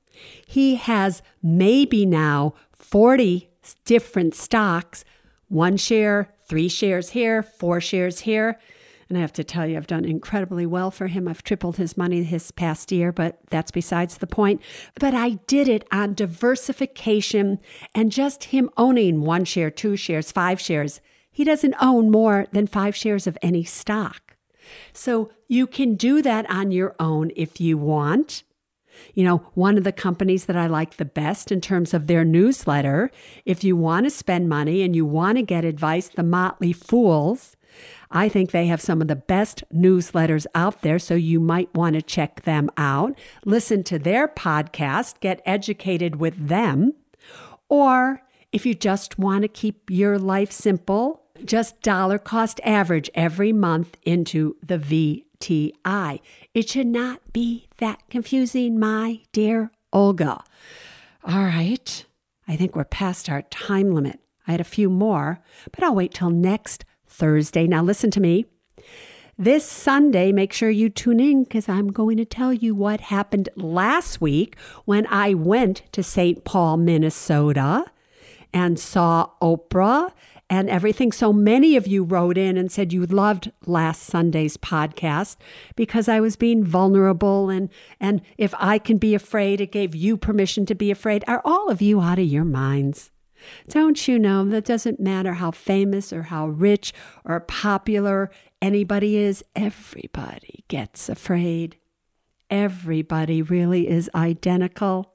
he 0.46 0.76
has 0.76 1.22
maybe 1.42 2.04
now 2.04 2.54
40 2.72 3.48
different 3.84 4.34
stocks, 4.34 5.04
one 5.48 5.76
share, 5.76 6.32
three 6.48 6.68
shares 6.68 7.10
here, 7.10 7.42
four 7.42 7.80
shares 7.80 8.20
here. 8.20 8.58
And 9.08 9.18
I 9.18 9.22
have 9.22 9.32
to 9.34 9.44
tell 9.44 9.66
you, 9.66 9.76
I've 9.76 9.88
done 9.88 10.04
incredibly 10.04 10.66
well 10.66 10.92
for 10.92 11.08
him. 11.08 11.26
I've 11.26 11.42
tripled 11.42 11.76
his 11.76 11.96
money 11.96 12.20
this 12.22 12.52
past 12.52 12.92
year, 12.92 13.10
but 13.10 13.40
that's 13.50 13.72
besides 13.72 14.18
the 14.18 14.26
point. 14.26 14.62
But 15.00 15.14
I 15.14 15.30
did 15.48 15.66
it 15.68 15.84
on 15.90 16.14
diversification 16.14 17.58
and 17.92 18.12
just 18.12 18.44
him 18.44 18.70
owning 18.76 19.22
one 19.22 19.44
share, 19.44 19.70
two 19.70 19.96
shares, 19.96 20.30
five 20.30 20.60
shares. 20.60 21.00
He 21.30 21.44
doesn't 21.44 21.76
own 21.80 22.10
more 22.10 22.46
than 22.52 22.66
five 22.66 22.94
shares 22.96 23.26
of 23.26 23.38
any 23.42 23.64
stock. 23.64 24.36
So 24.92 25.30
you 25.48 25.66
can 25.66 25.94
do 25.94 26.22
that 26.22 26.48
on 26.50 26.70
your 26.70 26.94
own 26.98 27.30
if 27.36 27.60
you 27.60 27.76
want. 27.78 28.42
You 29.14 29.24
know, 29.24 29.38
one 29.54 29.78
of 29.78 29.84
the 29.84 29.92
companies 29.92 30.44
that 30.46 30.56
I 30.56 30.66
like 30.66 30.96
the 30.96 31.04
best 31.04 31.50
in 31.50 31.60
terms 31.60 31.94
of 31.94 32.06
their 32.06 32.24
newsletter, 32.24 33.10
if 33.46 33.64
you 33.64 33.76
want 33.76 34.04
to 34.04 34.10
spend 34.10 34.48
money 34.48 34.82
and 34.82 34.94
you 34.94 35.06
want 35.06 35.38
to 35.38 35.42
get 35.42 35.64
advice, 35.64 36.08
the 36.08 36.22
Motley 36.22 36.72
Fools, 36.72 37.56
I 38.10 38.28
think 38.28 38.50
they 38.50 38.66
have 38.66 38.80
some 38.80 39.00
of 39.00 39.08
the 39.08 39.16
best 39.16 39.62
newsletters 39.72 40.44
out 40.54 40.82
there, 40.82 40.98
so 40.98 41.14
you 41.14 41.38
might 41.38 41.72
want 41.74 41.94
to 41.94 42.02
check 42.02 42.42
them 42.42 42.68
out. 42.76 43.16
Listen 43.44 43.82
to 43.84 43.98
their 43.98 44.26
podcast, 44.26 45.20
get 45.20 45.40
educated 45.46 46.16
with 46.16 46.48
them. 46.48 46.94
Or 47.68 48.22
if 48.52 48.66
you 48.66 48.74
just 48.74 49.18
want 49.18 49.42
to 49.42 49.48
keep 49.48 49.90
your 49.90 50.18
life 50.18 50.50
simple, 50.50 51.22
just 51.44 51.80
dollar 51.82 52.18
cost 52.18 52.60
average 52.64 53.10
every 53.14 53.52
month 53.52 53.96
into 54.02 54.56
the 54.62 54.78
VTI. 54.78 56.20
It 56.52 56.68
should 56.68 56.86
not 56.86 57.32
be 57.32 57.68
that 57.78 58.02
confusing, 58.10 58.78
my 58.78 59.20
dear 59.32 59.70
Olga. 59.92 60.42
All 61.24 61.44
right, 61.44 62.04
I 62.48 62.56
think 62.56 62.74
we're 62.74 62.84
past 62.84 63.28
our 63.28 63.42
time 63.42 63.94
limit. 63.94 64.20
I 64.46 64.52
had 64.52 64.60
a 64.60 64.64
few 64.64 64.90
more, 64.90 65.40
but 65.70 65.84
I'll 65.84 65.94
wait 65.94 66.14
till 66.14 66.30
next 66.30 66.84
Thursday. 67.06 67.66
Now, 67.66 67.82
listen 67.82 68.10
to 68.12 68.20
me. 68.20 68.46
This 69.38 69.64
Sunday, 69.64 70.32
make 70.32 70.52
sure 70.52 70.68
you 70.68 70.90
tune 70.90 71.20
in 71.20 71.44
because 71.44 71.68
I'm 71.68 71.92
going 71.92 72.18
to 72.18 72.26
tell 72.26 72.52
you 72.52 72.74
what 72.74 73.00
happened 73.00 73.48
last 73.56 74.20
week 74.20 74.58
when 74.84 75.06
I 75.06 75.32
went 75.32 75.82
to 75.92 76.02
St. 76.02 76.44
Paul, 76.44 76.76
Minnesota 76.76 77.86
and 78.52 78.78
saw 78.78 79.30
Oprah 79.40 80.12
and 80.48 80.68
everything. 80.68 81.12
So 81.12 81.32
many 81.32 81.76
of 81.76 81.86
you 81.86 82.02
wrote 82.02 82.36
in 82.36 82.56
and 82.56 82.70
said 82.70 82.92
you 82.92 83.06
loved 83.06 83.52
last 83.66 84.02
Sunday's 84.02 84.56
podcast 84.56 85.36
because 85.76 86.08
I 86.08 86.20
was 86.20 86.36
being 86.36 86.64
vulnerable 86.64 87.48
and 87.48 87.70
and 88.00 88.20
if 88.36 88.52
I 88.58 88.78
can 88.78 88.98
be 88.98 89.14
afraid, 89.14 89.60
it 89.60 89.72
gave 89.72 89.94
you 89.94 90.16
permission 90.16 90.66
to 90.66 90.74
be 90.74 90.90
afraid. 90.90 91.24
Are 91.28 91.40
all 91.44 91.70
of 91.70 91.80
you 91.80 92.00
out 92.00 92.18
of 92.18 92.26
your 92.26 92.44
minds? 92.44 93.12
Don't 93.68 94.06
you 94.06 94.18
know 94.18 94.44
that 94.46 94.64
doesn't 94.64 95.00
matter 95.00 95.34
how 95.34 95.50
famous 95.50 96.12
or 96.12 96.24
how 96.24 96.48
rich 96.48 96.92
or 97.24 97.40
popular 97.40 98.30
anybody 98.60 99.16
is, 99.16 99.44
everybody 99.56 100.64
gets 100.68 101.08
afraid. 101.08 101.76
Everybody 102.50 103.42
really 103.42 103.88
is 103.88 104.10
identical, 104.14 105.14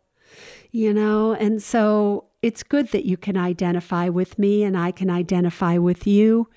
you 0.72 0.94
know, 0.94 1.34
and 1.34 1.62
so 1.62 2.25
it's 2.46 2.62
good 2.62 2.90
that 2.90 3.06
you 3.06 3.18
can 3.18 3.36
identify 3.36 4.08
with 4.08 4.38
me 4.38 4.62
and 4.62 4.78
I 4.78 4.92
can 4.92 5.10
identify 5.10 5.80
with 5.80 6.06
you 6.06 6.48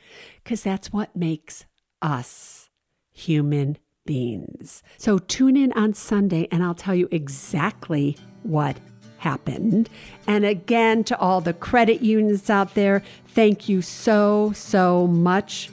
because 0.45 0.63
that's 0.63 0.93
what 0.93 1.17
makes 1.17 1.65
us 2.03 2.69
human 3.11 3.79
beings. 4.05 4.83
So 4.99 5.17
tune 5.17 5.57
in 5.57 5.73
on 5.73 5.95
Sunday 5.95 6.47
and 6.53 6.63
I'll 6.63 6.75
tell 6.75 6.95
you 6.95 7.09
exactly 7.11 8.19
what 8.43 8.77
happened. 9.17 9.89
And 10.27 10.45
again, 10.45 11.05
to 11.05 11.19
all 11.19 11.41
the 11.41 11.55
credit 11.55 12.03
unions 12.03 12.51
out 12.51 12.75
there, 12.75 13.03
thank 13.29 13.67
you 13.67 13.81
so, 13.81 14.53
so 14.55 15.07
much 15.07 15.71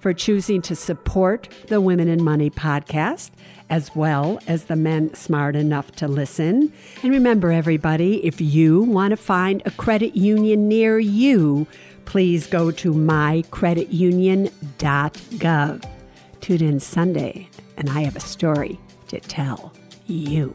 for 0.00 0.14
choosing 0.14 0.62
to 0.62 0.74
support 0.74 1.46
the 1.66 1.82
Women 1.82 2.08
and 2.08 2.24
Money 2.24 2.48
podcast, 2.48 3.32
as 3.70 3.94
well 3.94 4.40
as 4.46 4.64
the 4.64 4.76
men 4.76 5.12
smart 5.14 5.56
enough 5.56 5.92
to 5.92 6.08
listen. 6.08 6.72
And 7.02 7.12
remember, 7.12 7.52
everybody, 7.52 8.24
if 8.24 8.40
you 8.40 8.80
want 8.82 9.10
to 9.10 9.16
find 9.16 9.62
a 9.64 9.70
credit 9.72 10.16
union 10.16 10.68
near 10.68 10.98
you, 10.98 11.66
please 12.04 12.46
go 12.46 12.70
to 12.70 12.92
mycreditunion.gov. 12.92 15.84
Tune 16.40 16.62
in 16.62 16.78
Sunday, 16.80 17.48
and 17.76 17.90
I 17.90 18.00
have 18.00 18.16
a 18.16 18.20
story 18.20 18.80
to 19.08 19.20
tell 19.20 19.74
you. 20.06 20.54